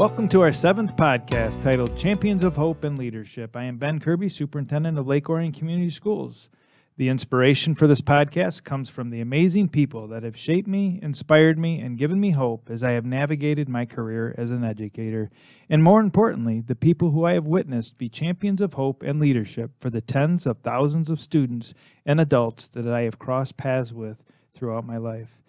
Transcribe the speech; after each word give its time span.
Welcome 0.00 0.30
to 0.30 0.40
our 0.40 0.52
seventh 0.54 0.96
podcast 0.96 1.60
titled 1.60 1.94
Champions 1.94 2.42
of 2.42 2.56
Hope 2.56 2.84
and 2.84 2.98
Leadership. 2.98 3.54
I 3.54 3.64
am 3.64 3.76
Ben 3.76 4.00
Kirby, 4.00 4.30
Superintendent 4.30 4.98
of 4.98 5.06
Lake 5.06 5.28
Orion 5.28 5.52
Community 5.52 5.90
Schools. 5.90 6.48
The 6.96 7.10
inspiration 7.10 7.74
for 7.74 7.86
this 7.86 8.00
podcast 8.00 8.64
comes 8.64 8.88
from 8.88 9.10
the 9.10 9.20
amazing 9.20 9.68
people 9.68 10.08
that 10.08 10.22
have 10.22 10.38
shaped 10.38 10.66
me, 10.66 11.00
inspired 11.02 11.58
me, 11.58 11.80
and 11.80 11.98
given 11.98 12.18
me 12.18 12.30
hope 12.30 12.70
as 12.70 12.82
I 12.82 12.92
have 12.92 13.04
navigated 13.04 13.68
my 13.68 13.84
career 13.84 14.34
as 14.38 14.52
an 14.52 14.64
educator. 14.64 15.28
And 15.68 15.84
more 15.84 16.00
importantly, 16.00 16.62
the 16.62 16.74
people 16.74 17.10
who 17.10 17.26
I 17.26 17.34
have 17.34 17.44
witnessed 17.44 17.98
be 17.98 18.08
champions 18.08 18.62
of 18.62 18.72
hope 18.72 19.02
and 19.02 19.20
leadership 19.20 19.72
for 19.80 19.90
the 19.90 20.00
tens 20.00 20.46
of 20.46 20.60
thousands 20.60 21.10
of 21.10 21.20
students 21.20 21.74
and 22.06 22.18
adults 22.22 22.68
that 22.68 22.88
I 22.88 23.02
have 23.02 23.18
crossed 23.18 23.58
paths 23.58 23.92
with 23.92 24.24
throughout 24.54 24.86
my 24.86 24.96
life. 24.96 25.39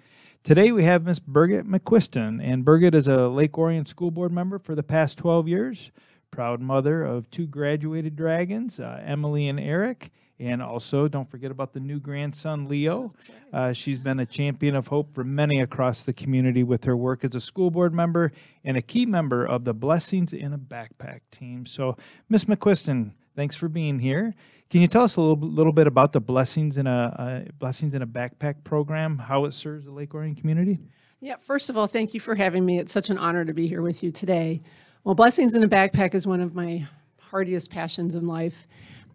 Today 0.43 0.71
we 0.71 0.83
have 0.85 1.05
Miss 1.05 1.19
Birgit 1.19 1.67
McQuiston, 1.67 2.43
and 2.43 2.65
Birgit 2.65 2.95
is 2.95 3.07
a 3.07 3.27
Lake 3.27 3.59
Orion 3.59 3.85
School 3.85 4.09
Board 4.09 4.33
member 4.33 4.57
for 4.57 4.73
the 4.73 4.81
past 4.81 5.19
12 5.19 5.47
years, 5.47 5.91
proud 6.31 6.59
mother 6.59 7.03
of 7.03 7.29
two 7.29 7.45
graduated 7.45 8.15
dragons, 8.15 8.79
uh, 8.79 9.03
Emily 9.05 9.49
and 9.49 9.59
Eric, 9.59 10.09
and 10.39 10.59
also 10.59 11.07
don't 11.07 11.29
forget 11.29 11.51
about 11.51 11.73
the 11.73 11.79
new 11.79 11.99
grandson, 11.99 12.67
Leo. 12.67 13.13
Uh, 13.53 13.71
she's 13.71 13.99
been 13.99 14.19
a 14.19 14.25
champion 14.25 14.75
of 14.75 14.87
hope 14.87 15.13
for 15.13 15.23
many 15.23 15.61
across 15.61 16.01
the 16.01 16.13
community 16.13 16.63
with 16.63 16.83
her 16.85 16.97
work 16.97 17.23
as 17.23 17.35
a 17.35 17.41
school 17.41 17.69
board 17.69 17.93
member 17.93 18.31
and 18.63 18.75
a 18.75 18.81
key 18.81 19.05
member 19.05 19.45
of 19.45 19.63
the 19.63 19.75
Blessings 19.75 20.33
in 20.33 20.53
a 20.53 20.57
Backpack 20.57 21.19
team. 21.29 21.67
So, 21.67 21.97
Miss 22.29 22.45
McQuiston, 22.45 23.11
thanks 23.35 23.55
for 23.55 23.69
being 23.69 23.99
here. 23.99 24.33
Can 24.71 24.79
you 24.79 24.87
tell 24.87 25.03
us 25.03 25.17
a 25.17 25.21
little, 25.21 25.49
little 25.49 25.73
bit 25.73 25.85
about 25.85 26.13
the 26.13 26.21
Blessings 26.21 26.77
in 26.77 26.87
a 26.87 27.13
uh, 27.19 27.51
Blessings 27.59 27.93
in 27.93 28.03
a 28.03 28.07
Backpack 28.07 28.63
program, 28.63 29.17
how 29.17 29.43
it 29.43 29.53
serves 29.53 29.83
the 29.83 29.91
Lake 29.91 30.15
Orion 30.15 30.33
community? 30.33 30.79
Yeah, 31.19 31.35
first 31.35 31.69
of 31.69 31.75
all, 31.75 31.87
thank 31.87 32.13
you 32.13 32.21
for 32.21 32.35
having 32.35 32.65
me. 32.65 32.79
It's 32.79 32.93
such 32.93 33.09
an 33.09 33.17
honor 33.17 33.43
to 33.43 33.53
be 33.53 33.67
here 33.67 33.81
with 33.81 34.01
you 34.01 34.11
today. 34.11 34.61
Well, 35.03 35.13
Blessings 35.13 35.55
in 35.55 35.63
a 35.63 35.67
Backpack 35.67 36.15
is 36.15 36.25
one 36.25 36.39
of 36.39 36.55
my 36.55 36.87
heartiest 37.19 37.69
passions 37.69 38.15
in 38.15 38.25
life. 38.25 38.65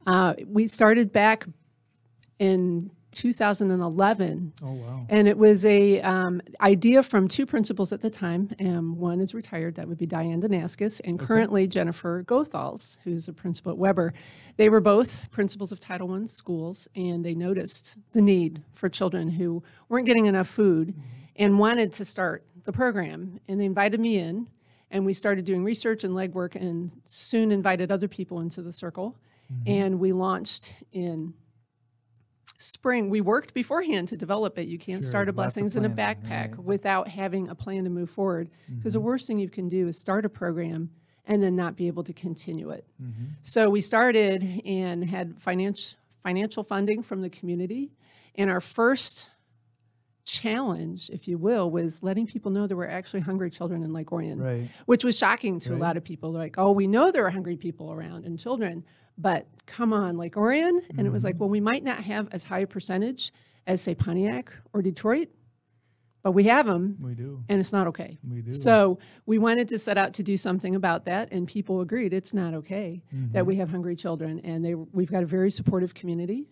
Uh, 0.06 0.34
we 0.47 0.69
started 0.69 1.11
back 1.11 1.47
in 2.38 2.91
2011. 3.17 4.53
Oh, 4.62 4.72
wow. 4.72 5.06
And 5.09 5.27
it 5.27 5.39
was 5.39 5.64
a 5.64 6.00
um, 6.03 6.41
idea 6.61 7.03
from 7.03 7.27
two 7.27 7.47
principals 7.47 7.92
at 7.92 8.03
the 8.03 8.11
time. 8.11 8.50
Um, 8.61 8.97
one 8.98 9.20
is 9.20 9.34
retired, 9.34 9.75
that 9.77 9.89
would 9.89 9.97
be 9.97 10.06
Diane 10.06 10.42
Danaskis, 10.42 11.00
and 11.05 11.19
currently 11.19 11.67
Jennifer 11.67 12.22
Gothals, 12.25 12.98
who's 13.05 13.27
a 13.28 13.33
principal 13.33 13.72
at 13.72 13.78
Webber. 13.78 14.12
They 14.56 14.69
were 14.69 14.81
both 14.81 15.31
principals 15.31 15.72
of 15.72 15.81
Title 15.81 16.12
I 16.12 16.27
schools, 16.27 16.89
and 16.94 17.25
they 17.25 17.34
noticed 17.34 17.97
the 18.12 18.22
need 18.22 18.62
for 18.75 18.89
children 18.89 19.28
who 19.28 19.62
weren't 19.89 20.06
getting 20.06 20.27
enough 20.27 20.48
food 20.48 20.94
and 21.37 21.59
wanted 21.59 21.92
to 21.94 22.05
start 22.05 22.44
the 22.64 22.72
program. 22.72 23.41
And 23.48 23.59
they 23.59 23.64
invited 23.64 23.98
me 23.98 24.19
in, 24.19 24.47
and 24.91 25.06
we 25.06 25.14
started 25.14 25.47
doing 25.47 25.64
research 25.64 26.05
and 26.05 26.14
legwork, 26.14 26.55
and 26.55 26.92
soon 27.06 27.50
invited 27.50 27.91
other 27.91 28.09
people 28.09 28.41
into 28.41 28.61
the 28.62 28.72
circle. 28.72 29.17
And 29.64 30.00
we 30.00 30.12
launched 30.12 30.75
in 30.92 31.33
spring. 32.59 33.11
We 33.11 33.21
worked 33.21 33.55
beforehand 33.55 34.09
to 34.09 34.17
develop 34.17 34.59
it. 34.59 34.67
You 34.69 34.79
can't 34.79 35.03
Sure, 35.03 35.09
start 35.09 35.29
a 35.29 35.33
blessings 35.33 35.77
in 35.77 35.85
a 35.85 35.91
backpack 35.91 36.31
right. 36.31 36.51
Mm-hmm. 36.53 36.65
without 36.65 37.09
having 37.09 37.49
a 37.49 37.55
plan 37.55 37.85
to 37.85 37.91
move 37.91 38.11
forward. 38.11 38.51
Because 38.77 38.95
the 38.95 39.01
worst 39.01 39.27
thing 39.27 39.39
you 39.39 39.49
can 39.51 39.69
do 39.69 39.89
is 39.89 39.99
start 39.99 40.25
a 40.25 40.29
program 40.29 40.91
and 41.27 41.43
then 41.43 41.57
not 41.57 41.77
be 41.77 41.87
able 41.89 42.05
to 42.05 42.12
continue 42.12 42.71
it. 42.71 42.87
Mm-hmm. 43.03 43.25
So 43.43 43.69
we 43.69 43.81
started 43.81 44.62
and 44.65 45.05
had 45.05 45.41
financial 45.41 45.99
financial 46.23 46.62
funding 46.65 47.03
from 47.03 47.21
the 47.23 47.31
community. 47.31 47.93
And 48.34 48.51
our 48.51 48.61
first 48.61 49.31
challenge, 50.25 51.09
if 51.11 51.29
you 51.29 51.39
will, 51.39 51.71
was 51.71 52.03
letting 52.03 52.27
people 52.27 52.51
know 52.51 52.67
there 52.67 52.77
were 52.77 52.89
actually 52.89 53.21
hungry 53.21 53.49
children 53.49 53.83
in 53.84 53.93
Lake 53.93 54.11
Orion 54.12 54.41
Right. 54.41 54.69
which 54.87 55.05
was 55.05 55.17
shocking 55.17 55.61
to 55.61 55.71
Right. 55.71 55.78
a 55.78 55.81
lot 55.83 55.97
of 55.97 56.03
people. 56.05 56.33
They're 56.33 56.43
like, 56.43 56.56
oh, 56.59 56.72
we 56.72 56.89
know 56.89 57.11
there 57.12 57.25
are 57.27 57.31
hungry 57.31 57.56
people 57.56 57.93
around 57.93 58.25
and 58.25 58.39
children, 58.39 58.84
but 59.19 59.47
come 59.66 59.93
on, 59.93 60.16
Lake 60.16 60.37
Orion. 60.37 60.81
And 60.97 61.06
it 61.06 61.10
was 61.10 61.22
Mm-hmm. 61.22 61.27
like, 61.28 61.41
well, 61.41 61.49
we 61.49 61.60
might 61.60 61.82
not 61.84 61.99
have 61.99 62.28
as 62.32 62.44
high 62.44 62.60
a 62.60 62.66
percentage 62.66 63.32
as, 63.66 63.81
say, 63.81 63.94
Pontiac 63.94 64.53
or 64.72 64.82
Detroit, 64.82 65.28
but 66.22 66.32
we 66.32 66.44
have 66.44 66.66
them 66.66 66.97
We 67.00 67.15
do. 67.15 67.43
and 67.49 67.59
it's 67.60 67.72
not 67.72 67.87
okay. 67.88 68.19
We 68.28 68.43
do. 68.43 68.54
So 68.54 68.99
we 69.27 69.38
wanted 69.38 69.69
to 69.69 69.78
set 69.78 69.97
out 69.99 70.15
to 70.15 70.22
do 70.22 70.37
something 70.37 70.75
about 70.75 71.04
that, 71.06 71.32
and 71.32 71.47
people 71.49 71.81
agreed 71.81 72.12
it's 72.12 72.34
not 72.34 72.54
okay 72.54 73.03
Mm-hmm. 73.15 73.32
that 73.32 73.47
we 73.47 73.56
have 73.56 73.71
hungry 73.71 73.97
children. 73.97 74.41
And 74.41 74.65
they, 74.65 74.75
we've 74.75 75.10
got 75.10 75.22
a 75.22 75.27
very 75.27 75.50
supportive 75.50 75.94
community, 75.94 76.48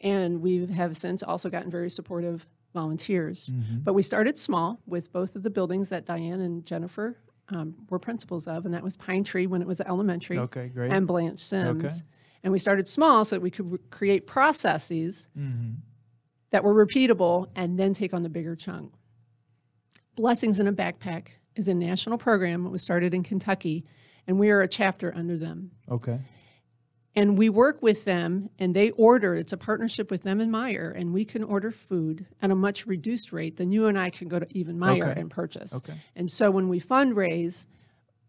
and 0.00 0.40
we 0.40 0.66
have 0.66 0.96
since 0.96 1.22
also 1.22 1.48
gotten 1.50 1.70
very 1.70 1.90
supportive 1.90 2.46
volunteers. 2.74 3.48
Mm-hmm. 3.48 3.78
But 3.84 3.94
we 3.94 4.02
started 4.02 4.38
small 4.38 4.80
with 4.86 5.12
both 5.12 5.34
of 5.36 5.42
the 5.42 5.50
buildings 5.50 5.88
that 5.88 6.04
Diane 6.04 6.40
and 6.40 6.64
Jennifer 6.66 7.18
um, 7.48 7.74
were 7.90 7.98
principals 7.98 8.46
of, 8.46 8.64
and 8.64 8.74
that 8.74 8.82
was 8.82 8.96
Pine 8.96 9.24
Tree 9.24 9.46
when 9.46 9.62
it 9.62 9.68
was 9.68 9.80
elementary, 9.80 10.38
Okay, 10.38 10.68
great. 10.68 10.92
and 10.92 11.06
Blanche 11.06 11.40
Sims. 11.40 11.84
Okay. 11.84 11.94
And 12.42 12.52
we 12.52 12.58
started 12.58 12.86
small 12.88 13.24
so 13.24 13.36
that 13.36 13.40
we 13.40 13.50
could 13.50 13.70
re- 13.72 13.78
create 13.90 14.26
processes 14.26 15.26
Mhm. 15.38 15.76
that 16.50 16.62
were 16.64 16.74
repeatable 16.86 17.48
and 17.56 17.78
then 17.78 17.92
take 17.94 18.12
on 18.14 18.22
the 18.22 18.28
bigger 18.28 18.54
chunk. 18.56 18.92
Blessings 20.16 20.60
in 20.60 20.66
a 20.66 20.72
Backpack 20.72 21.28
is 21.56 21.68
a 21.68 21.74
national 21.74 22.18
program. 22.18 22.66
It 22.66 22.70
was 22.70 22.82
started 22.82 23.14
in 23.14 23.22
Kentucky, 23.22 23.84
and 24.26 24.38
we 24.38 24.50
are 24.50 24.60
a 24.62 24.68
chapter 24.68 25.12
under 25.14 25.36
them. 25.36 25.70
Okay. 25.88 26.20
And 27.16 27.38
we 27.38 27.48
work 27.48 27.82
with 27.82 28.04
them, 28.04 28.50
and 28.58 28.76
they 28.76 28.90
order. 28.90 29.34
It's 29.34 29.54
a 29.54 29.56
partnership 29.56 30.10
with 30.10 30.22
them 30.22 30.38
and 30.38 30.52
Meijer, 30.52 30.94
and 30.94 31.14
we 31.14 31.24
can 31.24 31.42
order 31.42 31.70
food 31.70 32.26
at 32.42 32.50
a 32.50 32.54
much 32.54 32.86
reduced 32.86 33.32
rate 33.32 33.56
than 33.56 33.72
you 33.72 33.86
and 33.86 33.98
I 33.98 34.10
can 34.10 34.28
go 34.28 34.38
to 34.38 34.46
even 34.50 34.76
Meijer 34.76 35.08
Okay. 35.12 35.20
and 35.22 35.30
purchase. 35.30 35.74
Okay. 35.76 35.94
And 36.14 36.30
so 36.30 36.50
when 36.50 36.68
we 36.68 36.78
fundraise, 36.78 37.64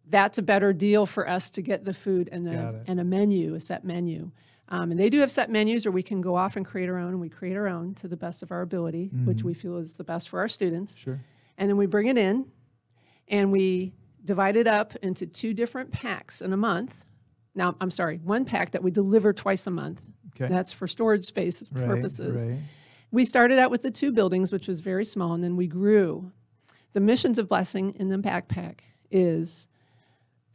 that's 0.10 0.38
a 0.38 0.42
better 0.42 0.72
deal 0.72 1.06
for 1.06 1.28
us 1.28 1.50
to 1.52 1.62
get 1.62 1.84
the 1.84 1.94
food 1.94 2.30
and 2.32 2.48
the 2.48 2.82
and 2.88 3.02
a 3.02 3.04
menu, 3.04 3.56
a 3.56 3.60
set 3.60 3.84
menu. 3.84 4.32
Um, 4.70 4.92
and 4.92 5.00
they 5.00 5.10
do 5.10 5.20
have 5.20 5.32
set 5.32 5.50
menus, 5.50 5.86
or 5.86 5.92
we 5.92 6.04
can 6.04 6.22
go 6.22 6.36
off 6.36 6.56
and 6.56 6.66
create 6.66 6.88
our 6.90 6.98
own, 6.98 7.10
and 7.10 7.20
we 7.22 7.30
create 7.30 7.58
our 7.58 7.68
own 7.68 7.94
to 7.96 8.08
the 8.08 8.18
best 8.18 8.42
of 8.42 8.52
our 8.52 8.62
ability, 8.62 9.12
which 9.26 9.44
we 9.44 9.54
feel 9.54 9.78
is 9.78 9.98
the 9.98 10.04
best 10.06 10.30
for 10.30 10.40
our 10.40 10.48
students. 10.48 10.98
Sure. 10.98 11.20
And 11.58 11.70
then 11.70 11.76
we 11.78 11.88
bring 11.88 12.08
it 12.08 12.18
in, 12.18 12.46
and 13.28 13.52
we 13.52 13.94
divide 14.24 14.56
it 14.56 14.68
up 14.68 14.96
into 15.02 15.26
two 15.26 15.54
different 15.54 15.92
packs 15.92 16.42
in 16.42 16.54
a 16.54 16.58
month. 16.58 17.06
Now, 17.58 17.76
I'm 17.82 17.92
sorry, 17.92 18.20
one 18.24 18.46
pack 18.46 18.72
that 18.72 18.84
we 18.84 18.92
deliver 18.92 19.34
twice 19.34 19.66
a 19.68 19.72
month. 19.72 20.08
Okay. 20.40 20.48
That's 20.48 20.72
for 20.72 20.88
storage 20.88 21.26
space 21.26 21.68
Right, 21.72 21.88
purposes. 21.88 22.46
Right. 22.46 22.60
We 23.12 23.26
started 23.26 23.58
out 23.58 23.72
with 23.72 23.82
the 23.82 23.90
two 23.90 24.12
buildings, 24.12 24.52
which 24.52 24.68
was 24.68 24.80
very 24.80 25.04
small, 25.04 25.34
and 25.34 25.44
then 25.44 25.58
we 25.58 25.68
grew. 25.68 26.32
The 26.94 27.00
missions 27.00 27.40
of 27.40 27.48
blessing 27.48 27.96
in 27.96 28.10
the 28.10 28.18
backpack 28.18 28.80
is 29.10 29.68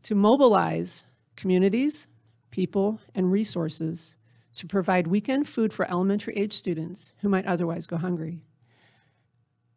to 0.05 0.15
mobilize 0.15 1.05
communities, 1.37 2.07
people, 2.51 3.01
and 3.15 3.33
resources 3.33 4.17
to 4.55 4.67
provide 4.67 5.07
weekend 5.07 5.49
food 5.49 5.73
for 5.73 5.91
elementary 5.91 6.35
age 6.37 6.53
students 6.53 7.13
who 7.21 7.29
might 7.29 7.47
otherwise 7.47 7.87
go 7.87 7.97
hungry. 7.97 8.43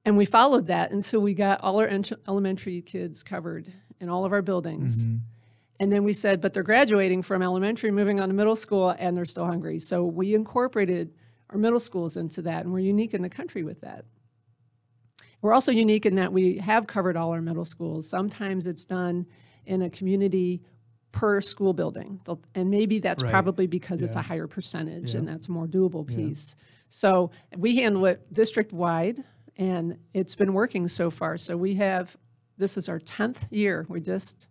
And 0.03 0.17
we 0.17 0.25
followed 0.25 0.67
that 0.67 0.91
until 0.91 1.21
we 1.21 1.33
got 1.33 1.61
all 1.61 1.79
our 1.79 1.87
ent- 1.87 2.13
elementary 2.27 2.81
kids 2.81 3.23
covered 3.23 3.71
in 3.99 4.09
all 4.09 4.25
of 4.25 4.33
our 4.33 4.41
buildings. 4.43 5.05
Mm-hmm. 5.05 5.15
And 5.79 5.91
then 5.91 6.03
we 6.03 6.13
said, 6.13 6.39
but 6.41 6.53
they're 6.53 6.63
graduating 6.63 7.21
from 7.21 7.41
elementary, 7.41 7.91
moving 7.91 8.19
on 8.21 8.29
to 8.29 8.33
middle 8.35 8.55
school, 8.55 8.95
and 8.97 9.15
they're 9.17 9.25
still 9.25 9.45
hungry. 9.45 9.79
So 9.79 10.05
we 10.05 10.33
incorporated 10.33 11.13
our 11.49 11.57
middle 11.57 11.79
schools 11.79 12.15
into 12.17 12.41
that, 12.43 12.63
and 12.63 12.71
we're 12.71 12.79
unique 12.79 13.13
in 13.13 13.21
the 13.21 13.29
country 13.29 13.63
with 13.63 13.81
that. 13.81 14.05
We're 15.41 15.53
also 15.53 15.71
unique 15.71 16.05
in 16.05 16.15
that 16.15 16.31
we 16.31 16.57
have 16.57 16.87
covered 16.87 17.17
all 17.17 17.31
our 17.31 17.41
middle 17.41 17.65
schools. 17.65 18.09
Sometimes 18.09 18.67
it's 18.67 18.85
done 18.85 19.25
in 19.65 19.81
a 19.81 19.89
community 19.89 20.63
per 21.11 21.39
school 21.41 21.73
building, 21.73 22.19
and 22.55 22.69
maybe 22.69 22.99
that's 22.99 23.23
Right. 23.23 23.29
probably 23.31 23.67
because 23.67 24.01
it's 24.01 24.15
a 24.15 24.21
higher 24.21 24.47
percentage, 24.47 25.13
Yeah. 25.13 25.19
and 25.19 25.27
that's 25.27 25.47
a 25.47 25.51
more 25.51 25.67
doable 25.67 26.05
piece. 26.05 26.55
So 26.89 27.31
we 27.57 27.77
handle 27.77 28.05
it 28.05 28.33
district 28.33 28.73
wide, 28.73 29.23
and 29.57 29.97
it's 30.13 30.35
been 30.35 30.53
working 30.53 30.87
so 30.87 31.09
far. 31.09 31.37
So 31.37 31.57
we 31.57 31.75
have 31.75 32.15
this 32.57 32.77
is 32.77 32.87
our 32.89 32.99
tenth 32.99 33.51
year. 33.51 33.85
We 33.89 33.99
just 34.01 34.47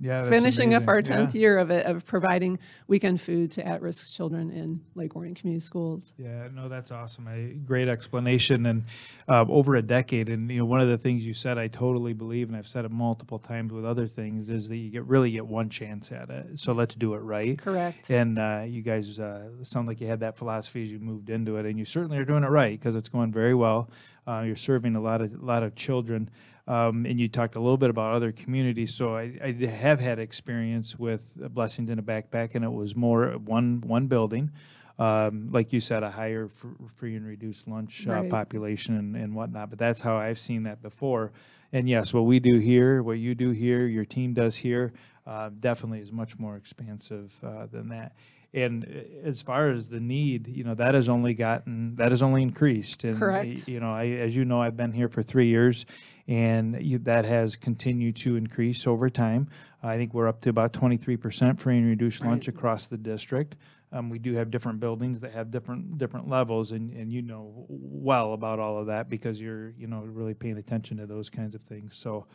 Yeah. 0.00 0.28
finishing 0.28 0.74
up 0.74 0.88
our 0.88 0.96
Yeah. 0.96 1.02
10th 1.02 1.34
year 1.34 1.56
of 1.58 1.70
it 1.70 1.86
of 1.86 2.04
providing 2.04 2.58
weekend 2.88 3.20
food 3.20 3.52
to 3.52 3.66
at-risk 3.66 4.14
children 4.14 4.50
in 4.50 4.80
Lake 4.94 5.14
Orion 5.16 5.34
Community 5.34 5.60
Schools. 5.60 6.14
Yeah, 6.18 6.48
no, 6.54 6.68
that's 6.68 6.90
awesome. 6.90 7.28
A 7.28 7.52
great 7.64 7.88
explanation, 7.88 8.66
and 8.66 8.84
uh, 9.28 9.44
over 9.48 9.76
a 9.76 9.82
decade. 9.82 10.28
And 10.28 10.50
you 10.50 10.58
know, 10.58 10.64
one 10.64 10.80
of 10.80 10.88
the 10.88 10.98
things 10.98 11.24
you 11.24 11.32
said, 11.34 11.58
I 11.58 11.68
totally 11.68 12.12
believe, 12.12 12.48
and 12.48 12.56
I've 12.56 12.66
said 12.68 12.84
it 12.84 12.90
multiple 12.90 13.38
times 13.38 13.72
with 13.72 13.84
other 13.84 14.06
things, 14.06 14.50
is 14.50 14.68
that 14.68 14.76
you 14.76 14.90
get 14.90 15.04
really 15.06 15.30
get 15.30 15.46
one 15.46 15.68
chance 15.70 16.10
at 16.12 16.28
it. 16.28 16.58
So 16.58 16.72
let's 16.72 16.94
do 16.96 17.14
it 17.14 17.18
right. 17.20 17.56
Correct. 17.56 18.10
And 18.10 18.38
uh, 18.38 18.64
you 18.66 18.82
guys 18.82 19.18
uh, 19.18 19.48
sound 19.62 19.86
like 19.88 20.00
you 20.00 20.06
had 20.08 20.20
that 20.20 20.36
philosophy 20.36 20.82
as 20.82 20.90
you 20.90 20.98
moved 20.98 21.30
into 21.30 21.56
it, 21.56 21.66
and 21.66 21.78
you 21.78 21.84
certainly 21.84 22.18
are 22.18 22.24
doing 22.24 22.42
it 22.44 22.48
right 22.50 22.78
because 22.78 22.94
it's 22.94 23.08
going 23.08 23.32
very 23.32 23.54
well. 23.54 23.88
Uh, 24.26 24.40
you're 24.40 24.56
serving 24.56 24.96
a 24.96 25.00
lot 25.00 25.20
of 25.20 25.42
lot 25.42 25.62
of 25.62 25.74
children, 25.74 26.28
um, 26.66 27.06
and 27.06 27.20
you 27.20 27.28
talked 27.28 27.56
a 27.56 27.60
little 27.60 27.76
bit 27.76 27.90
about 27.90 28.14
other 28.14 28.32
communities. 28.32 28.94
So 28.94 29.16
I, 29.16 29.38
I 29.42 29.52
have 29.66 30.00
had 30.00 30.18
experience 30.18 30.98
with 30.98 31.36
uh, 31.42 31.48
Blessings 31.48 31.90
in 31.90 31.98
a 31.98 32.02
Backpack, 32.02 32.54
and 32.54 32.64
it 32.64 32.72
was 32.72 32.94
more 32.96 33.32
one 33.32 33.82
one 33.82 34.06
building. 34.06 34.50
um, 34.98 35.48
like 35.50 35.72
you 35.72 35.80
said, 35.80 36.02
a 36.02 36.10
higher 36.10 36.48
free 36.96 37.16
and 37.16 37.26
reduced 37.26 37.66
lunch 37.66 38.06
uh, 38.06 38.22
population 38.30 38.96
and, 38.96 39.16
and 39.16 39.34
whatnot. 39.34 39.70
But 39.70 39.78
that's 39.78 40.00
how 40.00 40.16
I've 40.16 40.38
seen 40.38 40.64
that 40.64 40.82
before. 40.82 41.32
And 41.72 41.88
yes, 41.88 42.14
what 42.14 42.22
we 42.22 42.38
do 42.38 42.58
here, 42.58 43.02
what 43.02 43.18
you 43.18 43.34
do 43.34 43.50
here, 43.50 43.86
your 43.86 44.04
team 44.04 44.34
does 44.34 44.56
here, 44.56 44.92
uh, 45.26 45.50
definitely 45.58 45.98
is 46.00 46.12
much 46.12 46.38
more 46.38 46.56
expansive 46.56 47.34
uh, 47.42 47.66
than 47.66 47.88
that. 47.88 48.12
And 48.54 48.84
uh, 48.84 49.28
as 49.28 49.42
far 49.42 49.70
as 49.70 49.88
the 49.88 50.00
need, 50.00 50.46
you 50.46 50.62
know, 50.62 50.74
that 50.74 50.94
has 50.94 51.08
only 51.08 51.34
gotten, 51.34 51.96
that 51.96 52.12
has 52.12 52.22
only 52.22 52.42
increased. 52.42 53.04
And, 53.04 53.18
Correct. 53.18 53.68
You 53.68 53.80
know, 53.80 53.92
I, 53.92 54.06
as 54.06 54.36
you 54.36 54.44
know, 54.44 54.62
I've 54.62 54.76
been 54.76 54.92
here 54.92 55.08
for 55.08 55.22
three 55.22 55.48
years, 55.48 55.84
and 56.28 56.80
you, 56.80 56.98
that 57.00 57.24
has 57.24 57.56
continued 57.56 58.16
to 58.16 58.36
increase 58.36 58.86
over 58.86 59.10
time. 59.10 59.48
I 59.82 59.96
think 59.96 60.14
we're 60.14 60.28
up 60.28 60.40
to 60.42 60.50
about 60.50 60.72
23% 60.72 61.60
free 61.60 61.76
and 61.76 61.86
reduced 61.86 62.24
lunch 62.24 62.48
across 62.48 62.86
the 62.86 62.96
district. 62.96 63.56
Um, 63.92 64.08
we 64.08 64.18
do 64.18 64.34
have 64.34 64.50
different 64.50 64.80
buildings 64.80 65.20
that 65.20 65.32
have 65.32 65.52
different 65.52 65.98
different 65.98 66.28
levels, 66.28 66.72
and, 66.72 66.90
and 66.90 67.12
you 67.12 67.22
know 67.22 67.64
well 67.68 68.32
about 68.32 68.58
all 68.58 68.76
of 68.78 68.86
that 68.86 69.08
because 69.08 69.40
you're 69.40 69.70
you 69.78 69.86
know 69.86 70.00
really 70.00 70.34
paying 70.34 70.58
attention 70.58 70.96
to 70.96 71.06
those 71.06 71.30
kinds 71.30 71.54
of 71.54 71.62
things. 71.62 71.96
So, 71.96 72.26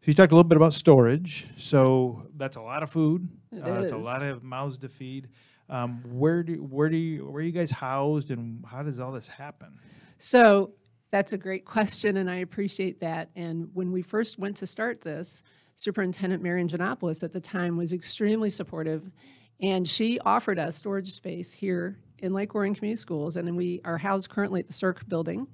so 0.00 0.04
you 0.06 0.14
talked 0.14 0.32
a 0.32 0.34
little 0.34 0.48
bit 0.48 0.56
about 0.56 0.72
storage. 0.72 1.48
So 1.58 2.28
that's 2.36 2.56
a 2.56 2.62
lot 2.62 2.82
of 2.82 2.88
food. 2.88 3.28
It 3.50 3.62
uh, 3.62 3.82
It's 3.82 3.92
a 3.92 3.96
lot 3.98 4.22
of 4.22 4.42
mouths 4.42 4.78
to 4.78 4.88
feed. 4.88 5.28
Um, 5.72 6.02
where 6.04 6.42
do 6.42 6.56
where 6.56 6.90
do 6.90 6.98
you 6.98 7.24
where 7.24 7.40
are 7.40 7.44
you 7.44 7.50
guys 7.50 7.70
housed, 7.70 8.30
and 8.30 8.62
how 8.66 8.82
does 8.82 9.00
all 9.00 9.10
this 9.10 9.26
happen? 9.26 9.78
So 10.18 10.74
that's 11.10 11.32
a 11.32 11.38
great 11.38 11.64
question, 11.64 12.18
and 12.18 12.30
I 12.30 12.36
appreciate 12.36 13.00
that. 13.00 13.30
And 13.34 13.70
when 13.72 13.90
we 13.90 14.02
first 14.02 14.38
went 14.38 14.58
to 14.58 14.66
start 14.66 15.00
this, 15.00 15.42
Superintendent 15.74 16.42
Marion 16.42 16.68
Ginopolis 16.68 17.24
at 17.24 17.32
the 17.32 17.40
time 17.40 17.78
was 17.78 17.94
extremely 17.94 18.50
supportive, 18.50 19.10
and 19.62 19.88
she 19.88 20.18
offered 20.20 20.58
us 20.58 20.76
storage 20.76 21.10
space 21.14 21.54
here 21.54 21.98
in 22.18 22.34
Lake 22.34 22.54
Orion 22.54 22.74
Community 22.74 23.00
Schools, 23.00 23.36
and 23.36 23.56
we 23.56 23.80
are 23.86 23.96
housed 23.96 24.28
currently 24.28 24.60
at 24.60 24.66
the 24.66 24.74
CERC 24.74 25.08
Building 25.08 25.46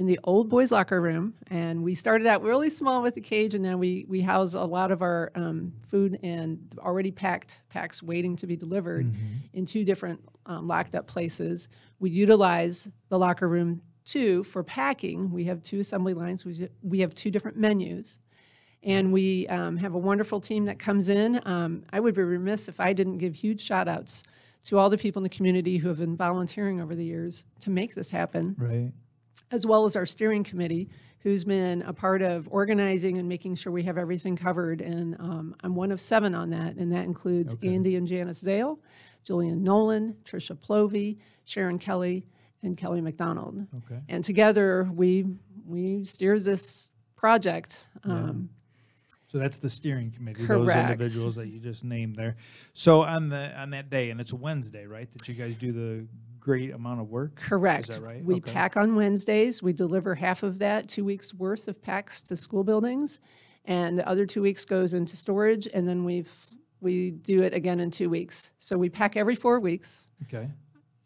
in 0.00 0.06
the 0.06 0.18
old 0.24 0.48
boys 0.48 0.72
locker 0.72 0.98
room. 0.98 1.34
And 1.50 1.84
we 1.84 1.94
started 1.94 2.26
out 2.26 2.42
really 2.42 2.70
small 2.70 3.02
with 3.02 3.14
the 3.14 3.20
cage, 3.20 3.54
and 3.54 3.62
then 3.62 3.78
we 3.78 4.06
we 4.08 4.22
house 4.22 4.54
a 4.54 4.64
lot 4.64 4.90
of 4.90 5.02
our 5.02 5.30
um, 5.34 5.74
food 5.86 6.18
and 6.22 6.58
already 6.78 7.10
packed 7.12 7.60
packs 7.68 8.02
waiting 8.02 8.34
to 8.36 8.46
be 8.46 8.56
delivered 8.56 9.14
in 9.52 9.66
two 9.66 9.84
different 9.84 10.18
um, 10.46 10.66
locked 10.66 10.94
up 10.94 11.06
places. 11.06 11.68
We 12.00 12.08
utilize 12.10 12.90
the 13.10 13.18
locker 13.18 13.46
room 13.46 13.82
too 14.06 14.42
for 14.44 14.64
packing. 14.64 15.30
We 15.30 15.44
have 15.44 15.62
two 15.62 15.80
assembly 15.80 16.14
lines. 16.14 16.46
We 16.46 16.68
we 16.82 17.00
have 17.00 17.14
two 17.14 17.30
different 17.30 17.58
menus. 17.58 18.18
And 18.82 19.12
we 19.12 19.46
um, 19.48 19.76
have 19.76 19.92
a 19.92 19.98
wonderful 19.98 20.40
team 20.40 20.64
that 20.64 20.78
comes 20.78 21.10
in. 21.10 21.38
Um, 21.44 21.84
I 21.92 22.00
would 22.00 22.14
be 22.14 22.22
remiss 22.22 22.66
if 22.66 22.80
I 22.80 22.94
didn't 22.94 23.18
give 23.18 23.34
huge 23.34 23.60
shout 23.60 23.88
outs 23.88 24.24
to 24.62 24.78
all 24.78 24.88
the 24.88 24.96
people 24.96 25.20
in 25.20 25.24
the 25.24 25.36
community 25.36 25.76
who 25.76 25.88
have 25.88 25.98
been 25.98 26.16
volunteering 26.16 26.80
over 26.80 26.94
the 26.94 27.04
years 27.04 27.44
to 27.60 27.68
make 27.70 27.94
this 27.94 28.10
happen 28.10 28.56
Right. 28.58 28.90
As 29.50 29.66
well 29.66 29.84
as 29.84 29.96
our 29.96 30.06
steering 30.06 30.44
committee, 30.44 30.88
who's 31.20 31.44
been 31.44 31.82
a 31.82 31.92
part 31.92 32.22
of 32.22 32.48
organizing 32.50 33.18
and 33.18 33.28
making 33.28 33.54
sure 33.54 33.72
we 33.72 33.82
have 33.82 33.98
everything 33.98 34.36
covered. 34.36 34.80
And 34.80 35.16
um, 35.18 35.54
I'm 35.62 35.74
one 35.74 35.92
of 35.92 36.00
seven 36.00 36.34
on 36.34 36.50
that, 36.50 36.76
and 36.76 36.92
that 36.92 37.04
includes 37.04 37.54
Andy 37.62 37.96
and 37.96 38.06
Janice 38.06 38.38
Zale, 38.38 38.78
Jillian 39.24 39.60
Nolan, 39.60 40.16
Tricia 40.24 40.56
Plovey, 40.56 41.18
Sharon 41.44 41.78
Kelly, 41.78 42.24
and 42.62 42.76
Kelly 42.76 43.00
McDonald. 43.00 43.66
Okay. 43.84 44.00
And 44.08 44.24
together, 44.24 44.88
we 44.94 45.26
we 45.66 46.04
steer 46.04 46.38
this 46.38 46.90
project. 47.16 47.86
Um, 48.04 48.50
So 49.28 49.38
that's 49.38 49.58
the 49.58 49.70
steering 49.70 50.10
committee, 50.10 50.44
Correct. 50.44 50.66
those 50.66 50.76
individuals 50.76 51.34
that 51.36 51.46
you 51.48 51.60
just 51.60 51.84
named 51.84 52.16
there. 52.16 52.36
So 52.72 53.02
on 53.02 53.28
the 53.28 53.56
on 53.60 53.70
that 53.70 53.88
day, 53.88 54.10
and 54.10 54.20
it's 54.20 54.32
a 54.32 54.36
Wednesday, 54.36 54.86
right? 54.86 55.10
That 55.12 55.28
you 55.28 55.34
guys 55.34 55.54
do 55.54 55.70
the 55.72 56.06
great 56.40 56.72
amount 56.72 57.00
of 57.00 57.08
work. 57.08 57.36
Correct. 57.36 57.90
Is 57.90 57.96
that 57.96 58.02
right? 58.02 58.24
We 58.24 58.36
Okay. 58.36 58.50
pack 58.52 58.76
on 58.76 58.96
Wednesdays. 58.96 59.62
We 59.62 59.72
deliver 59.72 60.14
half 60.14 60.42
of 60.42 60.58
that, 60.60 60.88
two 60.88 61.04
weeks 61.04 61.34
worth 61.34 61.68
of 61.68 61.80
packs 61.82 62.22
to 62.22 62.36
school 62.36 62.64
buildings, 62.64 63.20
and 63.66 63.98
the 63.98 64.08
other 64.08 64.26
two 64.26 64.42
weeks 64.42 64.64
goes 64.64 64.94
into 64.94 65.16
storage, 65.16 65.68
and 65.72 65.86
then 65.88 66.04
we've 66.04 66.32
we 66.82 67.10
do 67.10 67.42
it 67.42 67.52
again 67.52 67.78
in 67.78 67.90
two 67.90 68.08
weeks. 68.08 68.52
So 68.58 68.78
we 68.78 68.88
pack 68.88 69.14
every 69.14 69.34
four 69.34 69.60
weeks. 69.60 70.06
Okay. 70.22 70.48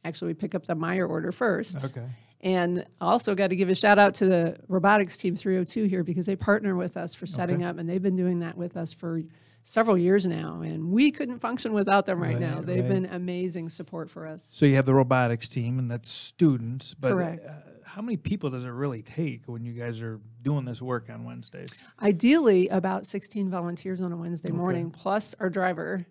Actually, 0.04 0.28
we 0.28 0.34
pick 0.34 0.54
up 0.54 0.64
the 0.66 0.76
Meijer 0.76 1.08
order 1.08 1.32
first. 1.32 1.84
Okay. 1.84 2.06
And 2.44 2.84
also 3.00 3.34
got 3.34 3.48
to 3.48 3.56
give 3.56 3.70
a 3.70 3.74
shout 3.74 3.98
out 3.98 4.12
to 4.16 4.26
the 4.26 4.58
robotics 4.68 5.16
team 5.16 5.34
302 5.34 5.84
here 5.84 6.04
because 6.04 6.26
they 6.26 6.36
partner 6.36 6.76
with 6.76 6.98
us 6.98 7.14
for 7.14 7.24
setting 7.24 7.56
Okay. 7.56 7.64
up, 7.64 7.78
and 7.78 7.88
they've 7.88 8.02
been 8.02 8.16
doing 8.16 8.40
that 8.40 8.54
with 8.56 8.76
us 8.76 8.92
for 8.92 9.22
several 9.62 9.96
years 9.96 10.26
now. 10.26 10.60
And 10.60 10.90
we 10.90 11.10
couldn't 11.10 11.38
function 11.38 11.72
without 11.72 12.04
them 12.04 12.20
right, 12.20 12.38
now. 12.38 12.60
They've 12.60 12.84
right. 12.84 12.88
been 12.88 13.06
amazing 13.06 13.70
support 13.70 14.10
for 14.10 14.26
us. 14.26 14.44
So 14.44 14.66
you 14.66 14.76
have 14.76 14.84
the 14.84 14.92
robotics 14.92 15.48
team, 15.48 15.78
and 15.78 15.90
that's 15.90 16.10
students. 16.10 16.92
But 16.92 17.12
Correct. 17.12 17.46
Uh, 17.48 17.52
how 17.82 18.02
many 18.02 18.18
people 18.18 18.50
does 18.50 18.64
it 18.64 18.68
really 18.68 19.00
take 19.00 19.44
when 19.46 19.64
you 19.64 19.72
guys 19.72 20.02
are 20.02 20.20
doing 20.42 20.66
this 20.66 20.82
work 20.82 21.08
on 21.08 21.24
Wednesdays? 21.24 21.80
Ideally, 22.02 22.68
about 22.68 23.06
16 23.06 23.48
volunteers 23.48 24.02
on 24.02 24.12
a 24.12 24.16
Wednesday 24.16 24.52
morning, 24.52 24.90
plus 24.90 25.34
our 25.40 25.48
driver. 25.48 26.04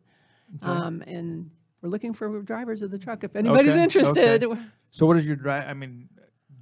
Um, 0.64 1.04
and 1.06 1.52
we're 1.82 1.90
looking 1.90 2.14
for 2.14 2.42
drivers 2.42 2.82
of 2.82 2.90
the 2.90 2.98
truck 2.98 3.24
if 3.24 3.36
anybody's 3.36 3.74
Okay, 3.74 3.84
interested. 3.84 4.48
So 4.92 5.06
what 5.06 5.18
is 5.18 5.26
your 5.26 5.36
drive? 5.36 5.68
I 5.68 5.74
mean, 5.74 6.08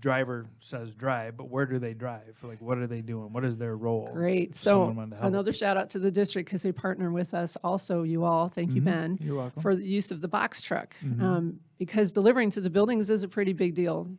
driver 0.01 0.47
says 0.59 0.93
drive, 0.95 1.37
but 1.37 1.49
where 1.49 1.65
do 1.65 1.79
they 1.79 1.93
drive? 1.93 2.37
Like, 2.43 2.59
what 2.59 2.77
are 2.77 2.87
they 2.87 3.01
doing? 3.01 3.31
What 3.31 3.45
is 3.45 3.55
their 3.57 3.77
role? 3.77 4.09
Great. 4.11 4.57
So 4.57 4.71
someone 4.71 4.95
wanted 4.95 5.09
to 5.11 5.15
help? 5.17 5.27
another 5.27 5.53
shout 5.53 5.77
out 5.77 5.89
to 5.91 5.99
the 5.99 6.11
district 6.11 6.47
because 6.49 6.63
they 6.63 6.71
partner 6.71 7.11
with 7.11 7.33
us. 7.33 7.55
Also, 7.63 8.03
you 8.03 8.25
all, 8.25 8.47
thank 8.49 8.71
you, 8.71 8.81
Ben, 8.81 9.17
You're 9.21 9.35
welcome. 9.37 9.61
for 9.61 9.75
the 9.75 9.85
use 9.85 10.11
of 10.11 10.19
the 10.19 10.27
box 10.27 10.61
truck 10.61 10.95
um, 11.21 11.59
because 11.77 12.11
delivering 12.11 12.49
to 12.51 12.61
the 12.61 12.69
buildings 12.69 13.09
is 13.09 13.23
a 13.23 13.27
pretty 13.27 13.53
big 13.53 13.75
deal, 13.75 14.09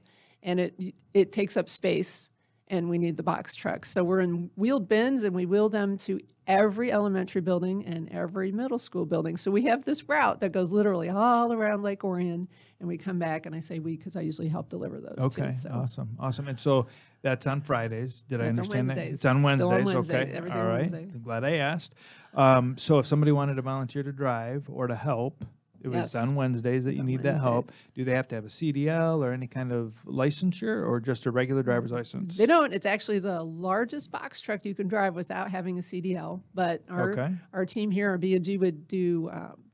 and 0.43 0.61
it 0.61 0.95
it 1.13 1.33
takes 1.33 1.57
up 1.57 1.69
space, 1.69 2.31
and 2.73 2.89
we 2.89 2.97
need 2.97 3.19
the 3.19 3.23
box 3.23 3.55
trucks. 3.55 3.91
So 3.91 4.03
we're 4.03 4.21
in 4.21 4.51
wheeled 4.57 4.89
bins, 4.89 5.25
and 5.25 5.37
we 5.37 5.45
wheel 5.45 5.69
them 5.69 5.97
to 5.99 6.19
every 6.47 6.91
elementary 6.91 7.43
building 7.43 7.85
and 7.85 8.11
every 8.11 8.51
middle 8.51 8.79
school 8.79 9.05
building. 9.05 9.37
So 9.37 9.51
we 9.51 9.63
have 9.67 9.85
this 9.85 10.09
route 10.09 10.41
that 10.41 10.53
goes 10.53 10.73
literally 10.73 11.11
all 11.11 11.53
around 11.53 11.83
Lake 11.83 12.03
Orion, 12.03 12.49
and 12.81 12.89
we 12.89 12.97
come 12.97 13.19
back, 13.19 13.45
and 13.45 13.55
I 13.55 13.61
say 13.61 13.79
we 13.79 13.99
because 13.99 14.17
I 14.17 14.23
usually 14.23 14.49
help 14.49 14.71
deliver 14.71 15.01
those. 15.01 15.19
Okay, 15.27 15.49
too, 15.49 15.61
so. 15.61 15.71
awesome, 15.71 16.17
awesome. 16.19 16.49
And 16.49 16.59
so 16.59 16.87
that's 17.21 17.47
on 17.47 17.61
Fridays. 17.61 18.25
Did 18.27 18.41
I 18.41 18.45
That's 18.47 18.59
on 18.59 18.65
understand 18.65 18.89
that? 18.89 18.99
It's 18.99 19.25
on 19.27 19.43
Wednesdays. 19.43 19.67
Still 19.67 19.69
on 19.69 19.85
Wednesdays. 19.85 19.95
Wednesday, 19.95 20.23
Okay, 20.23 20.33
everything 20.33 20.59
all 20.59 20.67
right. 20.67 20.91
Wednesday. 20.91 21.11
I'm 21.15 21.23
glad 21.23 21.45
I 21.45 21.57
asked. 21.57 21.95
Um, 22.35 22.79
so 22.79 22.99
if 22.99 23.07
somebody 23.07 23.33
wanted 23.33 23.57
to 23.57 23.63
volunteer 23.63 24.03
to 24.03 24.13
drive 24.13 24.65
or 24.71 24.87
to 24.87 24.97
help, 24.97 25.45
it 25.83 25.89
was 25.89 25.97
Yes. 25.97 26.15
on 26.15 26.35
Wednesdays 26.35 26.85
that 26.85 26.91
It's 26.91 26.99
you 26.99 27.05
need 27.05 27.23
that 27.25 27.41
help. 27.41 27.69
Do 27.95 28.05
they 28.05 28.13
have 28.13 28.29
to 28.29 28.35
have 28.37 28.45
a 28.45 28.49
CDL 28.51 29.23
or 29.25 29.33
any 29.33 29.47
kind 29.47 29.73
of 29.73 29.95
licensure, 30.07 30.87
or 30.89 31.01
just 31.01 31.27
a 31.27 31.31
regular 31.31 31.63
driver's 31.63 31.91
license? 31.93 32.37
They 32.37 32.47
don't. 32.47 32.73
It's 32.73 32.87
actually 32.87 33.19
the 33.19 33.43
largest 33.43 34.11
box 34.13 34.41
truck 34.41 34.65
you 34.65 34.75
can 34.75 34.89
drive 34.89 35.15
without 35.15 35.51
having 35.51 35.79
a 35.79 35.83
CDL. 35.83 36.43
But 36.55 36.83
our 36.89 37.11
Okay. 37.13 37.35
our 37.53 37.67
team 37.67 37.91
here, 37.91 38.09
our 38.11 38.19
B&G, 38.19 38.57
would 38.59 38.87
do 38.89 39.29
um, 39.33 39.65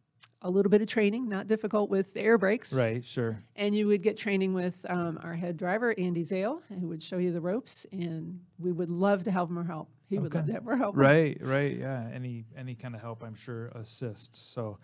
a 0.40 0.48
little 0.50 0.70
bit 0.70 0.80
of 0.80 0.86
training, 0.88 1.28
not 1.28 1.46
difficult 1.46 1.90
with 1.90 2.14
the 2.14 2.22
air 2.22 2.38
brakes. 2.38 2.72
Right. 2.72 3.04
Sure. 3.04 3.42
And 3.56 3.74
you 3.74 3.86
would 3.88 4.02
get 4.02 4.16
training 4.16 4.54
with 4.54 4.86
um, 4.88 5.18
our 5.22 5.34
head 5.34 5.56
driver, 5.56 5.94
Andy 5.98 6.22
Zale, 6.22 6.62
who 6.68 6.86
would 6.88 7.02
show 7.02 7.18
you 7.18 7.32
the 7.32 7.40
ropes. 7.40 7.86
And 7.92 8.40
we 8.58 8.70
would 8.72 8.88
love 8.90 9.24
to 9.24 9.30
have 9.32 9.50
more 9.50 9.64
help. 9.64 9.90
He 10.08 10.18
would 10.18 10.32
love 10.34 10.46
to 10.46 10.52
have 10.52 10.64
more 10.64 10.76
help. 10.76 10.96
Right, 10.96 11.36
right, 11.42 11.76
yeah. 11.76 12.08
Any 12.14 12.46
any 12.56 12.74
kind 12.74 12.94
of 12.94 13.02
help, 13.02 13.22
I'm 13.22 13.34
sure, 13.34 13.66
assists. 13.74 14.38
So, 14.38 14.78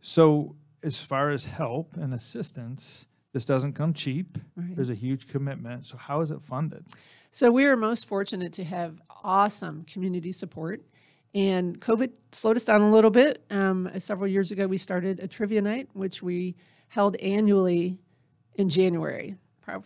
so 0.00 0.56
as 0.82 0.98
far 0.98 1.30
as 1.30 1.44
help 1.44 1.96
and 1.96 2.14
assistance, 2.14 3.06
this 3.32 3.44
doesn't 3.44 3.74
come 3.74 3.92
cheap. 3.92 4.38
Right. 4.56 4.74
There's 4.74 4.90
a 4.90 4.94
huge 4.94 5.28
commitment. 5.28 5.86
So, 5.86 5.96
how 5.96 6.20
is 6.20 6.30
it 6.30 6.42
funded? 6.42 6.84
So 7.30 7.50
we 7.50 7.66
are 7.66 7.76
most 7.76 8.06
fortunate 8.06 8.52
to 8.54 8.64
have 8.64 9.00
awesome 9.22 9.84
community 9.84 10.32
support. 10.32 10.82
And 11.34 11.78
COVID 11.78 12.12
slowed 12.32 12.56
us 12.56 12.64
down 12.64 12.80
a 12.80 12.90
little 12.90 13.10
bit. 13.10 13.44
Um, 13.50 13.90
several 13.98 14.28
years 14.28 14.50
ago, 14.50 14.66
we 14.66 14.78
started 14.78 15.20
a 15.20 15.28
trivia 15.28 15.60
night, 15.60 15.88
which 15.92 16.22
we 16.22 16.56
held 16.88 17.16
annually 17.16 17.98
in 18.54 18.68
January, 18.70 19.36